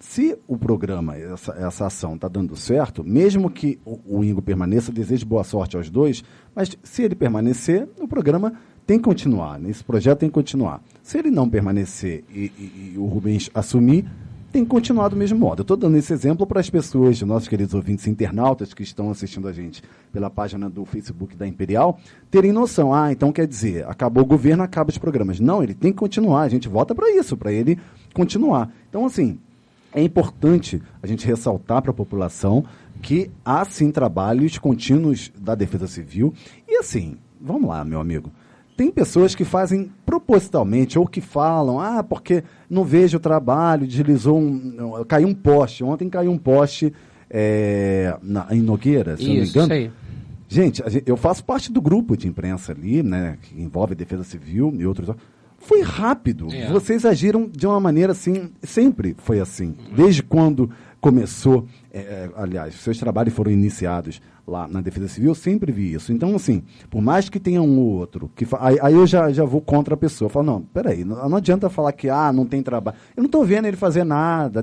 [0.00, 4.90] se o programa, essa, essa ação está dando certo, mesmo que o, o Ingo permaneça,
[4.90, 6.24] desejo boa sorte aos dois,
[6.56, 8.54] mas se ele permanecer, o programa
[8.86, 9.70] tem que continuar, né?
[9.70, 10.82] esse projeto tem que continuar.
[11.02, 14.06] Se ele não permanecer e, e, e o Rubens assumir,
[14.50, 15.60] tem que continuar do mesmo modo.
[15.60, 19.46] Eu estou dando esse exemplo para as pessoas, nossos queridos ouvintes internautas que estão assistindo
[19.46, 19.82] a gente
[20.12, 22.92] pela página do Facebook da Imperial, terem noção.
[22.92, 25.38] Ah, então quer dizer, acabou o governo, acaba os programas.
[25.38, 26.40] Não, ele tem que continuar.
[26.40, 27.78] A gente vota para isso, para ele
[28.12, 28.72] continuar.
[28.88, 29.38] Então, assim,
[29.92, 32.64] é importante a gente ressaltar para a população
[33.02, 36.34] que há sim trabalhos contínuos da Defesa Civil.
[36.68, 38.30] E assim, vamos lá, meu amigo.
[38.76, 44.38] Tem pessoas que fazem propositalmente ou que falam, ah, porque não vejo o trabalho, deslizou
[44.38, 45.04] um.
[45.06, 45.84] caiu um poste.
[45.84, 46.92] Ontem caiu um poste
[47.28, 49.92] é, na, em Nogueira, se Isso, não me engano.
[50.48, 54.84] Gente, eu faço parte do grupo de imprensa ali, né, que envolve Defesa Civil e
[54.84, 55.14] outros.
[55.60, 56.48] Foi rápido.
[56.52, 56.68] É.
[56.70, 59.76] Vocês agiram de uma maneira assim, sempre foi assim.
[59.94, 60.70] Desde quando
[61.00, 64.20] começou, é, é aliás, seus trabalhos foram iniciados
[64.50, 66.12] lá na Defesa Civil, eu sempre vi isso.
[66.12, 69.44] Então, assim, por mais que tenha um ou outro, que aí, aí, eu já, já
[69.44, 70.26] vou contra a pessoa.
[70.26, 72.96] Eu falo, não, peraí, não, não adianta falar que ah, não tem trabalho.
[73.16, 74.62] Eu não estou vendo ele fazer nada.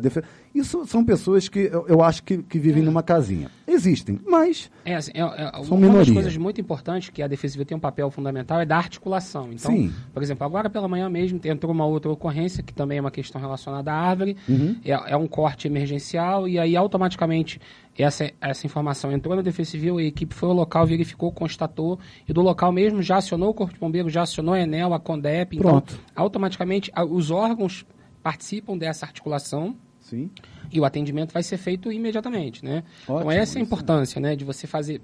[0.54, 2.86] Isso são pessoas que eu, eu acho que, que vivem é.
[2.86, 3.50] numa casinha.
[3.67, 7.54] Existem, mas é, assim, é, é, são uma das coisas muito importantes que a Defesa
[7.54, 9.50] Civil tem um papel fundamental é da articulação.
[9.52, 9.93] Então, Sim.
[10.13, 13.39] por exemplo, agora pela manhã mesmo entrou uma outra ocorrência, que também é uma questão
[13.39, 14.76] relacionada à árvore, uhum.
[14.84, 17.60] é, é um corte emergencial, e aí automaticamente
[18.03, 22.33] essa, essa informação entrou na Defesa Civil, a equipe foi ao local, verificou, constatou, e
[22.33, 25.55] do local mesmo já acionou o Corpo de Bombeiros, já acionou a Enel, a Condep.
[25.55, 25.99] Então, Pronto.
[26.12, 27.86] Então, automaticamente, os órgãos
[28.21, 29.75] participam dessa articulação.
[29.99, 30.29] Sim.
[30.71, 32.83] E o atendimento vai ser feito imediatamente, né?
[33.03, 34.36] Ótimo, então, essa é a importância, né?
[34.36, 35.01] De você fazer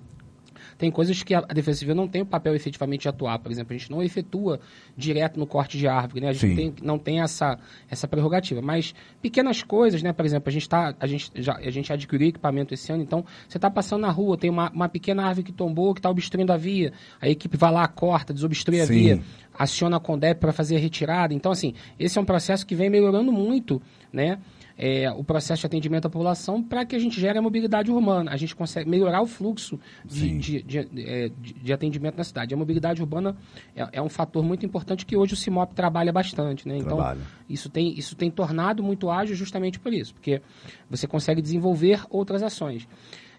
[0.84, 3.40] tem coisas que a Defesa Civil não tem o papel efetivamente de atuar.
[3.40, 4.60] Por exemplo, a gente não efetua
[4.98, 6.28] direto no corte de árvore, né?
[6.28, 7.58] A gente tem, não tem essa,
[7.90, 8.62] essa prerrogativa.
[8.62, 10.12] Mas pequenas coisas, né?
[10.12, 13.24] Por exemplo, a gente, tá, a gente, já, a gente adquiriu equipamento esse ano, então
[13.48, 16.52] você está passando na rua, tem uma, uma pequena árvore que tombou, que está obstruindo
[16.52, 16.92] a via.
[17.22, 18.94] A equipe vai lá, corta, desobstrui a Sim.
[18.94, 19.22] via,
[19.58, 21.34] aciona a CONDEP para fazer a retirada.
[21.34, 24.38] Então, assim, esse é um processo que vem melhorando muito, né?
[24.86, 28.30] É, o processo de atendimento à população para que a gente gere a mobilidade urbana.
[28.30, 32.54] A gente consegue melhorar o fluxo de, de, de, é, de, de atendimento na cidade.
[32.54, 33.34] A mobilidade urbana
[33.74, 36.68] é, é, um fator muito importante que hoje o CIMOP trabalha bastante.
[36.68, 36.80] Né?
[36.80, 37.22] Então, Trabalho.
[37.48, 40.42] isso tem, isso tem tornado muito ágil justamente por isso, porque
[40.90, 42.86] você consegue desenvolver outras ações.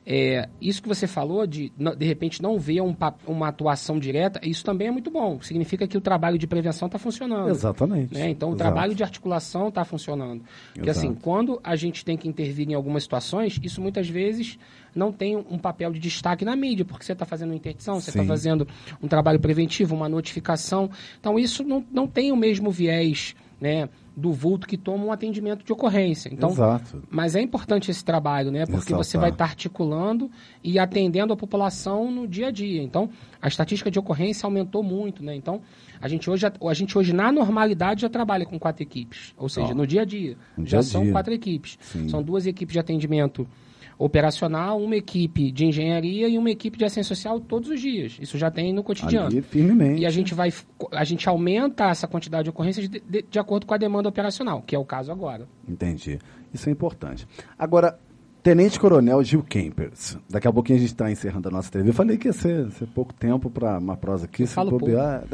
[0.06, 2.94] É, isso que você falou de, de repente, não ver um,
[3.26, 5.40] uma atuação direta, isso também é muito bom.
[5.40, 7.48] Significa que o trabalho de prevenção está funcionando.
[7.48, 8.12] Exatamente.
[8.12, 8.28] Né?
[8.28, 8.54] Então, Exato.
[8.54, 10.42] o trabalho de articulação está funcionando.
[10.74, 11.12] Porque, assim, Exato.
[11.12, 14.58] assim, quando a gente tem que intervir em algumas situações, isso muitas vezes
[14.94, 18.10] não tem um papel de destaque na mídia, porque você está fazendo uma interdição, você
[18.10, 18.68] está fazendo
[19.02, 20.90] um trabalho preventivo, uma notificação.
[21.18, 23.88] Então, isso não, não tem o mesmo viés, né?
[24.16, 26.28] Do vulto que toma um atendimento de ocorrência.
[26.32, 27.02] Então, Exato.
[27.10, 28.64] Mas é importante esse trabalho, né?
[28.64, 29.04] Porque Exato.
[29.04, 30.30] você vai estar articulando
[30.62, 32.82] e atendendo a população no dia a dia.
[32.82, 33.10] Então,
[33.42, 35.34] a estatística de ocorrência aumentou muito, né?
[35.34, 35.60] Então,
[36.00, 39.34] a gente hoje, a gente hoje na normalidade, já trabalha com quatro equipes.
[39.36, 39.74] Ou seja, oh.
[39.74, 40.36] no dia a dia.
[40.56, 41.12] No já dia são dia.
[41.12, 41.76] quatro equipes.
[41.80, 42.08] Sim.
[42.08, 43.48] São duas equipes de atendimento
[43.98, 48.18] operacional, uma equipe de engenharia e uma equipe de assistência social todos os dias.
[48.20, 49.26] Isso já tem no cotidiano.
[49.26, 50.02] Ali, firmemente.
[50.02, 50.52] E a gente vai,
[50.92, 54.62] a gente aumenta essa quantidade de ocorrências de, de, de acordo com a demanda operacional,
[54.62, 55.46] que é o caso agora.
[55.68, 56.18] Entendi.
[56.52, 57.26] Isso é importante.
[57.58, 57.98] Agora,
[58.44, 60.18] Tenente Coronel Gil Kempers.
[60.28, 61.88] Daqui a pouquinho a gente está encerrando a nossa TV.
[61.88, 64.46] Eu falei que ia ser, ser pouco tempo para uma prosa aqui.
[64.46, 65.24] Se bobear,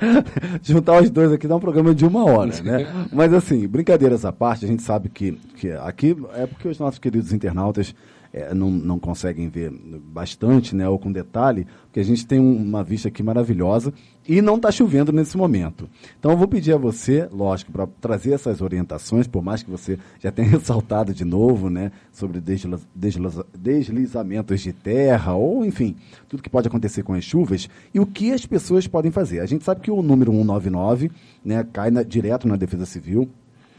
[0.62, 3.08] juntar os dois aqui dá um programa de uma hora, né?
[3.12, 6.98] Mas assim, brincadeiras à parte, a gente sabe que, que aqui é porque os nossos
[6.98, 7.94] queridos internautas
[8.32, 12.82] é, não, não conseguem ver bastante, né, ou com detalhe, porque a gente tem uma
[12.82, 13.92] vista aqui maravilhosa
[14.28, 15.88] e não está chovendo nesse momento.
[16.18, 19.98] Então eu vou pedir a você, lógico, para trazer essas orientações, por mais que você
[20.20, 25.96] já tenha ressaltado de novo, né, sobre desliza, desliza, deslizamentos de terra, ou enfim,
[26.28, 29.40] tudo que pode acontecer com as chuvas, e o que as pessoas podem fazer.
[29.40, 31.10] A gente sabe que o número 199
[31.44, 33.28] né, cai na, direto na Defesa Civil,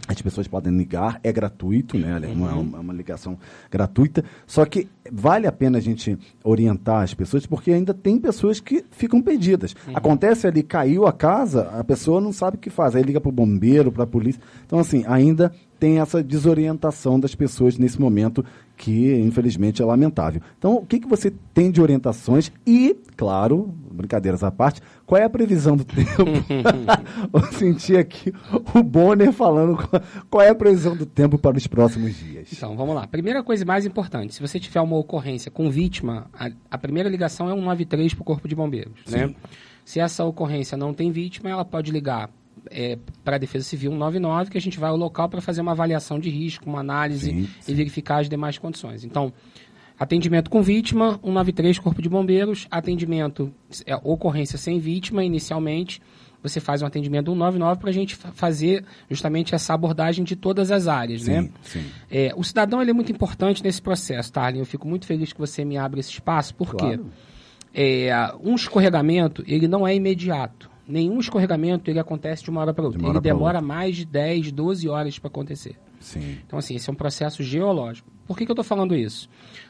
[0.07, 2.19] as pessoas podem ligar, é gratuito, né?
[2.23, 2.79] É uma, uhum.
[2.79, 3.37] uma, ligação
[3.69, 4.23] gratuita.
[4.45, 8.85] Só que vale a pena a gente orientar as pessoas, porque ainda tem pessoas que
[8.91, 9.75] ficam perdidas.
[9.87, 9.97] Uhum.
[9.97, 12.95] Acontece ali, caiu a casa, a pessoa não sabe o que faz.
[12.95, 14.41] Aí liga para o bombeiro, para a polícia.
[14.65, 18.43] Então, assim, ainda tem essa desorientação das pessoas nesse momento
[18.77, 20.39] que, infelizmente, é lamentável.
[20.57, 25.25] Então, o que, que você tem de orientações e, claro, brincadeiras à parte, qual é
[25.25, 26.07] a previsão do tempo?
[27.33, 28.31] Eu senti aqui
[28.73, 29.77] o Bonner falando
[30.29, 32.49] qual é a previsão do tempo para os próximos dias.
[32.53, 33.07] Então, vamos lá.
[33.07, 37.49] Primeira coisa mais importante, se você tiver uma ocorrência com vítima, a, a primeira ligação
[37.49, 39.33] é 193 para o Corpo de Bombeiros, né?
[39.83, 42.29] Se essa ocorrência não tem vítima, ela pode ligar
[42.71, 45.71] é, para a Defesa Civil 199, que a gente vai ao local para fazer uma
[45.71, 47.71] avaliação de risco, uma análise sim, sim.
[47.71, 49.03] e verificar as demais condições.
[49.03, 49.33] Então,
[49.99, 53.51] Atendimento com vítima, 193 Corpo de Bombeiros, atendimento,
[53.83, 55.99] é, ocorrência sem vítima inicialmente,
[56.43, 60.87] você faz um atendimento 199 para a gente fazer justamente essa abordagem de todas as
[60.87, 61.49] áreas, sim, né?
[61.63, 61.83] Sim.
[62.11, 65.39] É, o cidadão ele é muito importante nesse processo, tá, Eu fico muito feliz que
[65.39, 67.07] você me abra esse espaço, porque claro.
[67.73, 68.11] é,
[68.43, 70.69] um escorregamento, ele não é imediato.
[70.87, 72.99] Nenhum escorregamento ele acontece de uma hora para outra.
[72.99, 73.61] De ele demora outra.
[73.61, 75.75] mais de 10, 12 horas para acontecer.
[75.99, 76.37] Sim.
[76.45, 78.09] Então, assim, esse é um processo geológico.
[78.25, 79.29] Por que, que eu estou falando isso?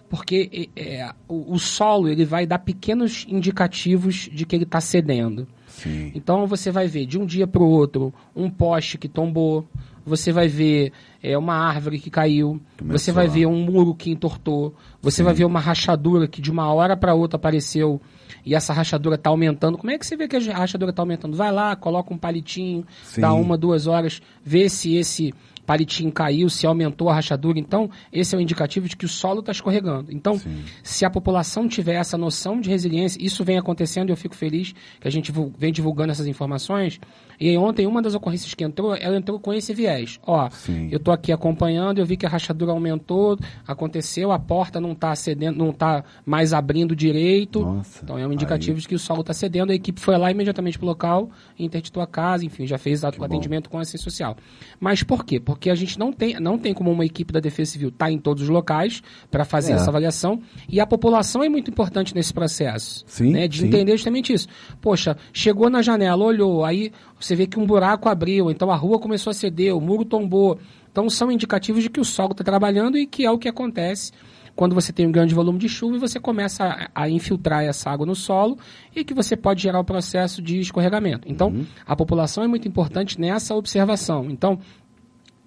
[0.10, 5.48] Porque é, o, o, solo ele vai dar pequenos indicativos de que ele está cedendo.
[5.68, 6.12] Sim.
[6.16, 9.68] Então você vai ver de um dia para o outro um poste que tombou,
[10.06, 13.34] você vai ver é, uma árvore que caiu, Começou você vai lá.
[13.34, 15.24] ver um muro que entortou, você Sim.
[15.24, 18.02] vai ver uma rachadura que de uma hora para outra apareceu
[18.48, 19.78] e essa rachadura está aumentando.
[19.78, 21.36] Como é que você vê que a rachadura está aumentando?
[21.36, 23.20] Vai lá, coloca um palitinho, Sim.
[23.20, 25.34] dá uma, duas horas, vê se esse
[25.68, 27.60] palitinho caiu, se aumentou a rachadura.
[27.60, 30.12] Então, esse é um indicativo de que o solo está escorregando.
[30.14, 30.64] Então, Sim.
[30.82, 34.74] se a população tiver essa noção de resiliência, isso vem acontecendo e eu fico feliz
[35.00, 37.02] que a gente vem divulgando essas informações.
[37.38, 40.20] E aí, ontem, uma das ocorrências que entrou, ela entrou com esse viés.
[40.26, 40.88] Ó, Sim.
[40.90, 45.14] eu estou aqui acompanhando, eu vi que a rachadura aumentou, aconteceu, a porta não está
[45.16, 47.60] cedendo, não está mais abrindo direito.
[47.60, 48.82] Nossa, então, é um indicativo aí...
[48.82, 49.72] de que o solo está cedendo.
[49.72, 53.08] A equipe foi lá imediatamente para o local, interditou a casa, enfim, já fez o
[53.08, 54.38] atendimento com assistência social.
[54.80, 55.40] Mas por quê?
[55.40, 58.06] Porque porque a gente não tem, não tem como uma equipe da Defesa Civil estar
[58.06, 59.76] tá em todos os locais para fazer é.
[59.76, 60.40] essa avaliação.
[60.70, 63.04] E a população é muito importante nesse processo.
[63.08, 63.68] Sim, né, de sim.
[63.68, 64.48] entender justamente isso.
[64.80, 69.00] Poxa, chegou na janela, olhou, aí você vê que um buraco abriu, então a rua
[69.00, 70.60] começou a ceder, o muro tombou.
[70.92, 74.12] Então são indicativos de que o solo está trabalhando e que é o que acontece
[74.56, 77.90] quando você tem um grande volume de chuva e você começa a, a, infiltrar essa
[77.92, 78.58] água no solo
[78.96, 81.28] e que você pode gerar o processo de escorregamento.
[81.32, 81.66] Então, uhum.
[81.86, 84.26] a população é muito importante nessa observação.
[84.30, 84.60] Então,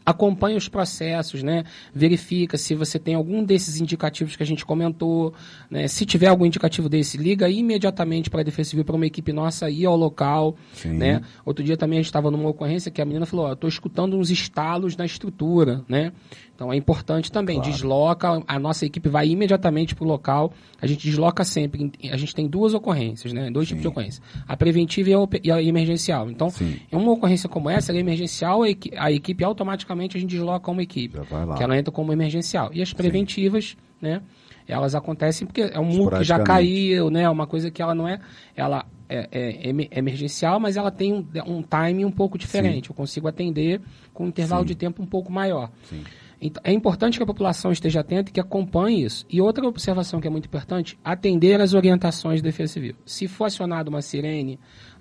[0.04, 1.64] acompanha os processos, né?
[1.94, 5.34] Verifica se você tem algum desses indicativos que a gente comentou,
[5.70, 5.86] né?
[5.88, 9.70] Se tiver algum indicativo desse, liga imediatamente para a Defesa Civil, para uma equipe nossa
[9.70, 10.94] ir ao local, Sim.
[10.94, 11.22] né?
[11.44, 14.16] Outro dia também a gente estava numa ocorrência que a menina falou, ó, estou escutando
[14.16, 16.12] uns estalos na estrutura, né?
[16.60, 17.72] Então é importante também, claro.
[17.72, 22.34] desloca, a nossa equipe vai imediatamente para o local, a gente desloca sempre, a gente
[22.34, 23.50] tem duas ocorrências, né?
[23.50, 23.76] Dois Sim.
[23.76, 25.08] tipos de ocorrência, a preventiva
[25.42, 26.30] e a, emergencial.
[26.30, 26.78] Então, Sim.
[26.92, 28.60] em uma ocorrência como essa, a emergencial,
[28.98, 31.18] a equipe automaticamente a gente desloca uma equipe,
[31.56, 32.68] que ela entra como emergencial.
[32.74, 33.76] E as preventivas, Sim.
[34.02, 34.20] né?
[34.68, 37.26] Elas acontecem porque é um muro que já caiu, né?
[37.30, 38.20] Uma coisa que ela não é,
[38.54, 42.90] ela é, é, é emergencial, mas ela tem um, um time um pouco diferente.
[42.90, 43.80] Eu consigo atender
[44.12, 45.70] com um intervalo de tempo um pouco maior.
[45.84, 46.04] Sim.
[46.40, 49.26] Então, é importante que a população esteja atenta e que acompanhe isso.
[49.28, 52.96] E outra observação que é muito importante, atender as orientações da Defesa Civil.
[53.04, 54.58] Se for acionada uma sirene,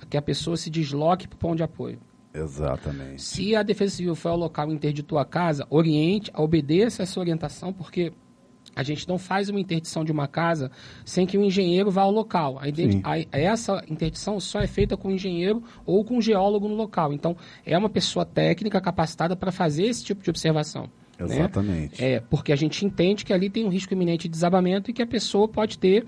[0.09, 1.99] que a pessoa se desloque para o ponto de apoio.
[2.33, 3.21] Exatamente.
[3.21, 7.71] Se a Defesa Civil foi ao local e interditou a casa, oriente, obedeça essa orientação,
[7.71, 8.11] porque
[8.75, 10.71] a gente não faz uma interdição de uma casa
[11.03, 12.59] sem que o engenheiro vá ao local.
[12.59, 16.75] A, a, essa interdição só é feita com o engenheiro ou com o geólogo no
[16.75, 17.11] local.
[17.11, 20.89] Então, é uma pessoa técnica capacitada para fazer esse tipo de observação.
[21.27, 21.35] Né?
[21.35, 22.01] Exatamente.
[22.01, 22.11] Né?
[22.13, 25.01] É, porque a gente entende que ali tem um risco iminente de desabamento e que
[25.01, 26.05] a pessoa pode ter,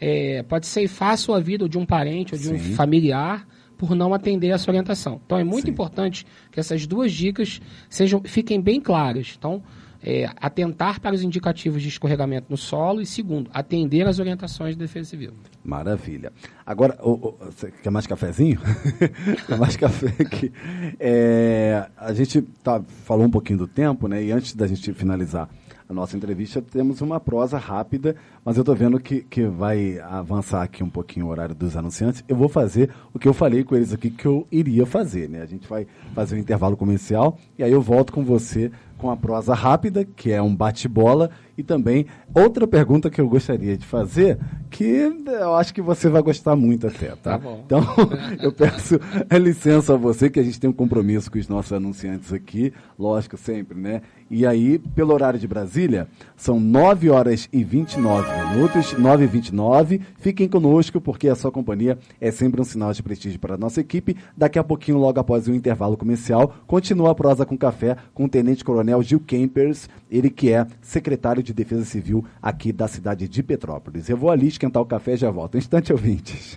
[0.00, 2.54] é, pode ceifar a sua vida ou de um parente ou de Sim.
[2.54, 3.46] um familiar
[3.76, 5.20] por não atender essa orientação.
[5.24, 5.72] Então é muito Sim.
[5.72, 9.34] importante que essas duas dicas sejam, fiquem bem claras.
[9.36, 9.62] Então,
[10.04, 14.84] é, atentar para os indicativos de escorregamento no solo e, segundo, atender às orientações da
[14.84, 15.32] Defesa Civil.
[15.64, 16.30] Maravilha.
[16.66, 16.98] Agora,
[17.46, 18.60] você quer mais cafezinho?
[19.46, 20.52] quer mais café aqui?
[21.00, 24.22] É, a gente tá, falou um pouquinho do tempo, né?
[24.22, 25.48] E antes da gente finalizar
[25.88, 30.62] a nossa entrevista, temos uma prosa rápida, mas eu estou vendo que, que vai avançar
[30.62, 32.24] aqui um pouquinho o horário dos anunciantes.
[32.26, 35.42] Eu vou fazer o que eu falei com eles aqui que eu iria fazer, né?
[35.42, 38.70] A gente vai fazer um intervalo comercial e aí eu volto com você
[39.04, 43.76] com a prosa rápida, que é um bate-bola, e também outra pergunta que eu gostaria
[43.76, 44.38] de fazer,
[44.70, 47.16] que eu acho que você vai gostar muito até, tá?
[47.16, 47.62] tá bom.
[47.66, 47.84] Então,
[48.40, 48.98] eu peço
[49.30, 53.36] licença a você, que a gente tem um compromisso com os nossos anunciantes aqui, lógico,
[53.36, 54.00] sempre, né?
[54.30, 60.00] E aí, pelo horário de Brasília, são 9 horas e 29 minutos, 9 e 29.
[60.16, 63.80] Fiquem conosco, porque a sua companhia é sempre um sinal de prestígio para a nossa
[63.80, 64.16] equipe.
[64.34, 68.28] Daqui a pouquinho, logo após o intervalo comercial, continua a prosa com café com o
[68.28, 73.42] Tenente Coronel Gil Kempers, ele que é secretário de Defesa Civil aqui da cidade de
[73.42, 74.08] Petrópolis.
[74.08, 75.58] Eu vou ali esquentar o café e já volto.
[75.58, 76.54] Instante, ouvintes.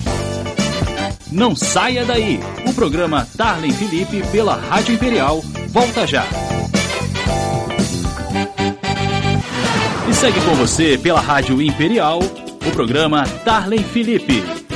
[1.32, 2.40] Não saia daí!
[2.66, 6.26] O programa Tarlen Felipe pela Rádio Imperial volta já!
[10.10, 12.20] E segue com você pela Rádio Imperial
[12.66, 14.67] o programa Tarlen Felipe.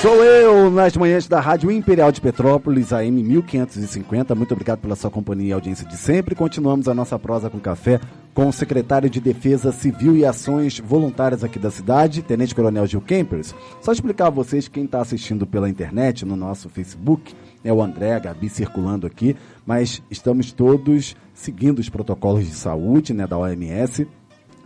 [0.00, 4.34] Sou eu nas manhãs da Rádio Imperial de Petrópolis, AM 1550.
[4.34, 6.34] Muito obrigado pela sua companhia e audiência de sempre.
[6.34, 8.00] Continuamos a nossa prosa com café
[8.32, 13.02] com o secretário de Defesa Civil e Ações Voluntárias aqui da cidade, Tenente Coronel Gil
[13.02, 13.54] Kempers.
[13.82, 18.14] Só explicar a vocês, quem está assistindo pela internet, no nosso Facebook, é o André,
[18.14, 19.36] a Gabi circulando aqui,
[19.66, 24.08] mas estamos todos seguindo os protocolos de saúde né, da OMS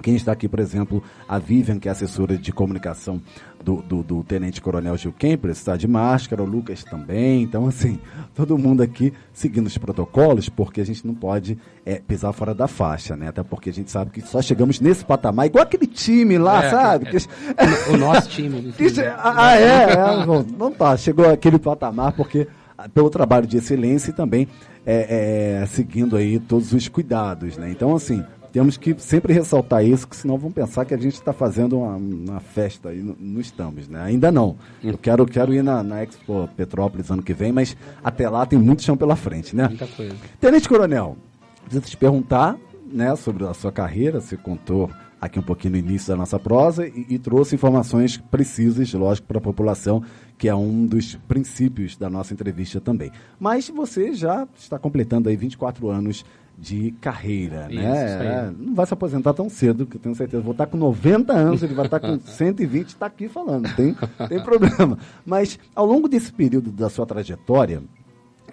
[0.04, 3.22] quem está aqui, por exemplo, a Vivian, que é assessora de comunicação
[3.64, 7.42] do, do, do Tenente Coronel Gil Kemper, está de máscara, o Lucas também.
[7.42, 7.98] Então, assim,
[8.36, 12.68] todo mundo aqui seguindo os protocolos, porque a gente não pode é, pisar fora da
[12.68, 13.28] faixa, né?
[13.28, 16.70] Até porque a gente sabe que só chegamos nesse patamar, igual aquele time lá, é,
[16.70, 17.06] sabe?
[17.06, 17.90] É, que...
[17.90, 18.74] o nosso time.
[19.16, 20.98] ah, é, é não, não tá.
[20.98, 24.46] Chegou aquele patamar porque ah, pelo trabalho de excelência e também
[24.84, 27.70] é, é, seguindo aí todos os cuidados, né?
[27.70, 28.22] Então, assim,
[28.54, 31.96] temos que sempre ressaltar isso, que senão vão pensar que a gente está fazendo uma,
[31.96, 34.00] uma, festa e não, não, estamos, né?
[34.00, 34.56] Ainda não.
[34.80, 38.56] Eu quero, quero ir na, na Expo Petrópolis ano que vem, mas até lá tem
[38.56, 39.66] muito chão pela frente, né?
[39.66, 40.14] Muita coisa.
[40.40, 41.16] Tenente Coronel,
[41.64, 44.88] preciso te perguntar né, sobre a sua carreira, você contou
[45.24, 49.38] aqui um pouquinho no início da nossa prosa e, e trouxe informações precisas, lógico, para
[49.38, 50.02] a população,
[50.36, 53.10] que é um dos princípios da nossa entrevista também.
[53.38, 56.24] Mas você já está completando aí 24 anos
[56.56, 58.52] de carreira, isso, né?
[58.52, 60.42] Isso não vai se aposentar tão cedo, que eu tenho certeza.
[60.42, 63.96] Vou estar com 90 anos, ele vai estar com 120 está aqui falando, tem,
[64.28, 64.96] tem problema.
[65.26, 67.82] Mas ao longo desse período da sua trajetória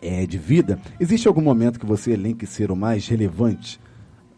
[0.01, 3.79] é, de vida, existe algum momento que você elenque ser o mais relevante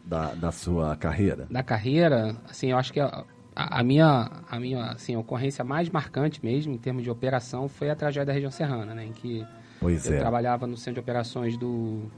[0.03, 1.47] da, da sua carreira?
[1.49, 6.43] Da carreira, assim, eu acho que a, a, minha, a minha assim, ocorrência mais marcante
[6.43, 9.05] mesmo, em termos de operação, foi a tragédia da região serrana, né?
[9.05, 9.45] Em que
[9.79, 10.19] pois eu é.
[10.19, 12.09] trabalhava no centro de operações do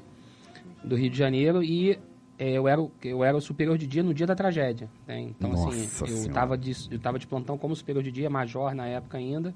[0.83, 1.97] do Rio de Janeiro e
[2.37, 4.89] é, eu, era, eu era o superior de dia no dia da tragédia.
[5.07, 5.21] Né?
[5.21, 8.29] Então, assim, Nossa assim, eu estava de, eu tava de plantão como superior de dia,
[8.29, 9.53] major na época ainda.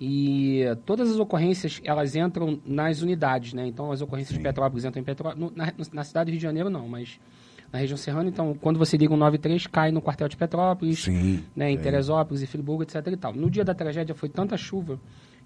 [0.00, 3.66] E todas as ocorrências, elas entram nas unidades, né?
[3.66, 4.38] Então, as ocorrências Sim.
[4.38, 5.52] de Petrópolis entram em Petrópolis.
[5.54, 7.20] Na, na, cidade do Rio de Janeiro, não, mas
[7.74, 8.28] na região serrana.
[8.28, 11.80] Então, quando você liga um 93, cai no quartel de Petrópolis, Sim, né, em é.
[11.80, 13.04] Teresópolis e Friburgo, etc.
[13.08, 13.34] E tal.
[13.34, 15.00] No dia da tragédia, foi tanta chuva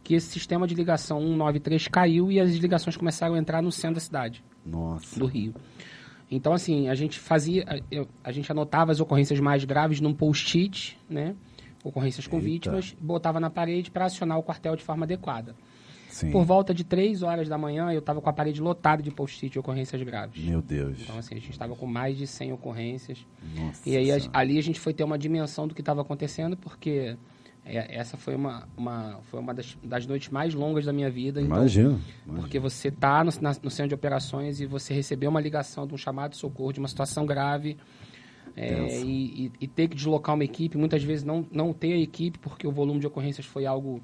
[0.04, 3.94] que esse sistema de ligação 193 caiu e as ligações começaram a entrar no centro
[3.94, 4.44] da cidade.
[4.64, 5.18] Nossa.
[5.18, 5.54] do Rio.
[6.30, 10.98] Então, assim, a gente fazia, eu, a gente anotava as ocorrências mais graves num post-it,
[11.08, 11.34] né?
[11.82, 12.46] Ocorrências com Eita.
[12.46, 15.56] vítimas, botava na parede para acionar o quartel de forma adequada.
[16.08, 16.30] Sim.
[16.30, 19.52] Por volta de 3 horas da manhã, eu estava com a parede lotada de post-it
[19.52, 20.42] de ocorrências graves.
[20.42, 21.02] Meu Deus.
[21.02, 23.26] Então, assim, a gente estava com mais de 100 ocorrências.
[23.54, 26.56] Nossa e aí, a, ali a gente foi ter uma dimensão do que estava acontecendo,
[26.56, 27.16] porque
[27.64, 31.40] é, essa foi uma, uma, foi uma das, das, noites mais longas da minha vida.
[31.40, 33.30] Então, imagina, Porque você está no,
[33.62, 36.78] no, centro de operações e você recebeu uma ligação de um chamado de socorro, de
[36.78, 37.76] uma situação grave,
[38.56, 41.98] é, e, e, e, ter que deslocar uma equipe, muitas vezes não, não ter a
[41.98, 44.00] equipe, porque o volume de ocorrências foi algo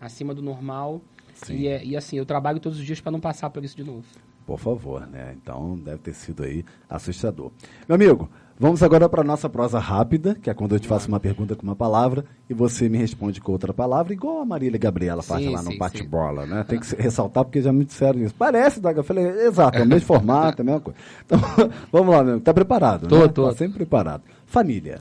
[0.00, 1.02] acima do normal.
[1.50, 3.84] E, é, e assim, eu trabalho todos os dias para não passar por isso de
[3.84, 4.04] novo.
[4.46, 5.34] Por favor, né?
[5.40, 7.50] Então deve ter sido aí assustador.
[7.88, 11.08] Meu amigo, Vamos agora para a nossa prosa rápida, que é quando eu te faço
[11.08, 14.78] uma pergunta com uma palavra e você me responde com outra palavra, igual a Marília
[14.78, 16.62] Gabriela faz sim, lá no bate-bola, né?
[16.62, 18.32] Tem que ressaltar porque já me disseram isso.
[18.32, 19.00] Parece, Daga.
[19.00, 20.98] Eu falei, exato, é o mesmo formato, é a mesma coisa.
[21.26, 21.40] Então,
[21.90, 22.40] vamos lá, meu.
[22.40, 23.28] Tá preparado, tô, né?
[23.28, 24.22] Tô, tá sempre preparado.
[24.46, 25.00] Família.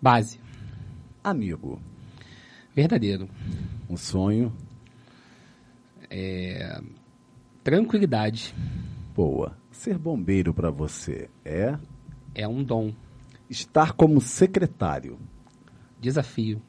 [0.00, 0.38] Base.
[1.22, 1.80] Amigo.
[2.76, 3.28] Verdadeiro.
[3.90, 4.52] Um sonho.
[6.10, 6.80] É...
[7.62, 8.54] Tranquilidade.
[9.14, 9.56] Boa.
[9.70, 11.78] Ser bombeiro para você é
[12.34, 12.94] é um dom.
[13.50, 15.18] Estar como secretário.
[16.00, 16.62] Desafio.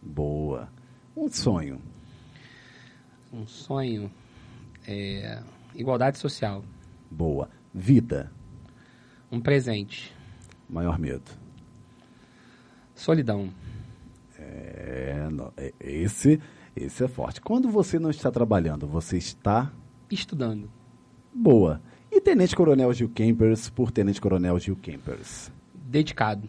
[0.00, 0.70] Boa.
[1.16, 1.80] Um sonho.
[3.32, 4.10] Um sonho
[4.86, 5.42] é
[5.74, 6.64] igualdade social.
[7.10, 7.50] Boa.
[7.74, 8.30] Vida.
[9.30, 10.14] Um presente.
[10.68, 11.30] Maior medo.
[12.94, 13.52] Solidão.
[14.38, 16.40] É, é, esse,
[16.76, 17.40] esse é forte.
[17.40, 19.72] Quando você não está trabalhando, você está
[20.10, 20.68] estudando.
[21.34, 21.80] Boa.
[22.12, 25.50] E Tenente Coronel Gil Kempers por Tenente Coronel Gil Kempers?
[25.74, 26.48] Dedicado.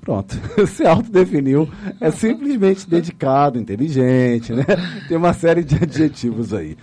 [0.00, 0.34] Pronto,
[0.66, 1.68] se autodefiniu.
[2.00, 4.64] É simplesmente dedicado, inteligente, né?
[5.06, 6.76] Tem uma série de adjetivos aí.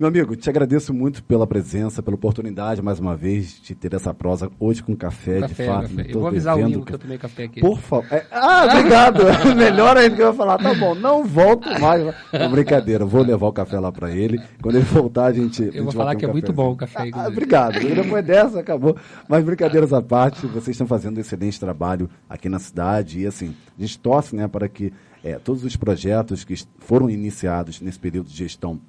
[0.00, 4.14] Meu amigo, te agradeço muito pela presença, pela oportunidade, mais uma vez, de ter essa
[4.14, 5.94] prosa hoje com café, café de fato.
[5.94, 6.06] Café.
[6.08, 7.60] Eu vou avisar o Nilo que eu tomei café aqui.
[7.60, 8.06] Por favor.
[8.10, 9.22] É, ah, obrigado.
[9.54, 10.56] Melhor ainda que eu vou falar.
[10.56, 12.14] Tá bom, não volto mais.
[12.32, 14.40] Não, brincadeira, vou levar o café lá para ele.
[14.62, 15.64] Quando ele voltar, a gente.
[15.64, 17.10] Eu a gente vou falar que um é muito bom o café.
[17.12, 17.78] Ah, obrigado.
[17.78, 18.96] Depois dessa, acabou.
[19.28, 23.20] Mas brincadeiras à parte, vocês estão fazendo um excelente trabalho aqui na cidade.
[23.20, 27.82] E assim, a gente torce né, para que é, todos os projetos que foram iniciados
[27.82, 28.80] nesse período de gestão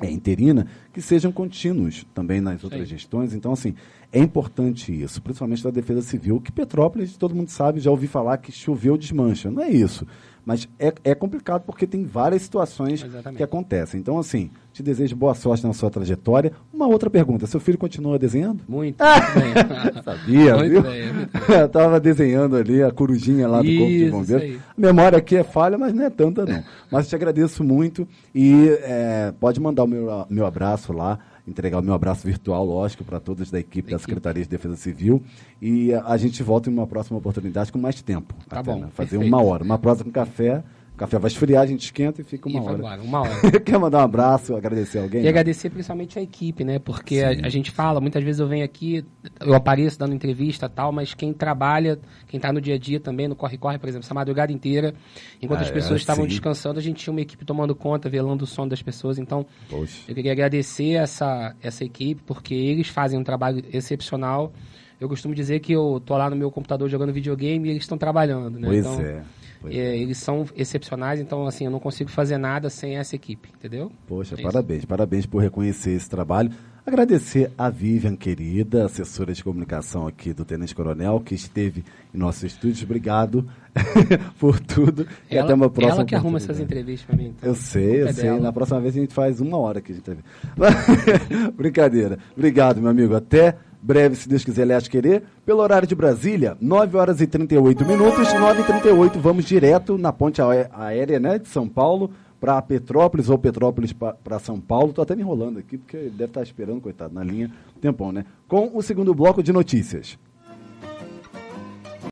[0.00, 2.94] é, interina, que sejam contínuos também nas outras Sim.
[2.94, 3.34] gestões.
[3.34, 3.74] Então, assim,
[4.12, 8.38] é importante isso, principalmente da defesa civil, que Petrópolis, todo mundo sabe, já ouvi falar
[8.38, 9.50] que choveu desmancha.
[9.50, 10.06] Não é isso.
[10.44, 13.36] Mas é, é complicado porque tem várias situações Exatamente.
[13.36, 14.00] que acontecem.
[14.00, 16.52] Então, assim, te desejo boa sorte na sua trajetória.
[16.72, 18.60] Uma outra pergunta: seu filho continua desenhando?
[18.68, 20.02] Muito, muito bem.
[20.02, 20.82] Sabia, muito viu?
[20.82, 21.58] Bem, muito bem.
[21.58, 24.60] Eu estava desenhando ali a corujinha lá do isso, Corpo de Bombeiros.
[24.76, 26.62] A memória aqui é falha, mas não é tanta, não.
[26.90, 31.18] mas te agradeço muito e é, pode mandar o meu, meu abraço lá
[31.50, 34.76] entregar o meu abraço virtual, lógico, para todos da equipe da, da Secretaria de Defesa
[34.76, 35.22] Civil.
[35.60, 38.34] E a, a, gente volta em uma próxima oportunidade com mais tempo.
[38.48, 38.88] Tá até, bom.
[38.90, 39.26] Fazer perfeito.
[39.26, 39.64] uma hora.
[39.64, 40.62] Uma prosa com café
[41.00, 42.78] café vai esfriar, a gente esquenta e fica uma e hora.
[42.78, 43.60] Embora, uma hora.
[43.64, 45.20] Quer mandar um abraço, agradecer alguém?
[45.20, 45.30] E não?
[45.30, 46.78] agradecer principalmente a equipe, né?
[46.78, 49.02] Porque a, a, gente fala, muitas vezes eu venho aqui,
[49.40, 51.98] eu apareço dando entrevista tal, mas quem trabalha,
[52.28, 54.94] quem está no dia a dia também, no corre-corre, por exemplo, essa madrugada inteira,
[55.40, 58.44] enquanto ah, as pessoas é, estavam descansando, a gente tinha uma equipe tomando conta, velando
[58.44, 59.18] o sono das pessoas.
[59.18, 60.02] Então, Poxa.
[60.06, 64.52] eu queria agradecer essa, essa equipe, porque eles fazem um trabalho excepcional.
[65.00, 67.96] Eu costumo dizer que eu tô lá no meu computador jogando videogame e eles estão
[67.96, 68.68] trabalhando, né?
[68.68, 69.22] Pois então, é.
[69.66, 73.92] É, eles são excepcionais, então assim, eu não consigo fazer nada sem essa equipe, entendeu?
[74.06, 76.50] Poxa, é parabéns, parabéns por reconhecer esse trabalho.
[76.84, 82.42] Agradecer a Vivian, querida, assessora de comunicação aqui do Tenente Coronel, que esteve em nossos
[82.44, 82.82] estúdios.
[82.82, 83.46] Obrigado
[84.40, 85.02] por tudo.
[85.02, 85.96] Ela, e até uma próxima.
[85.96, 87.34] Ela que arruma essas entrevistas para mim.
[87.36, 87.50] Então.
[87.50, 88.24] Eu sei, eu é sei.
[88.24, 88.40] Dela.
[88.40, 90.10] Na próxima vez a gente faz uma hora que a gente
[91.54, 92.18] Brincadeira.
[92.34, 93.14] Obrigado, meu amigo.
[93.14, 95.22] Até breve, se Deus quiser, aliás, querer.
[95.44, 100.12] Pelo horário de Brasília, 9 horas e 38 minutos, 9 e 38 vamos direto na
[100.12, 100.40] ponte
[100.72, 102.10] aérea né, de São Paulo
[102.40, 104.90] para Petrópolis ou Petrópolis para São Paulo.
[104.90, 107.50] Estou até me enrolando aqui, porque deve estar esperando, coitado, na linha,
[107.80, 108.24] tempão, né?
[108.48, 110.18] Com o segundo bloco de notícias.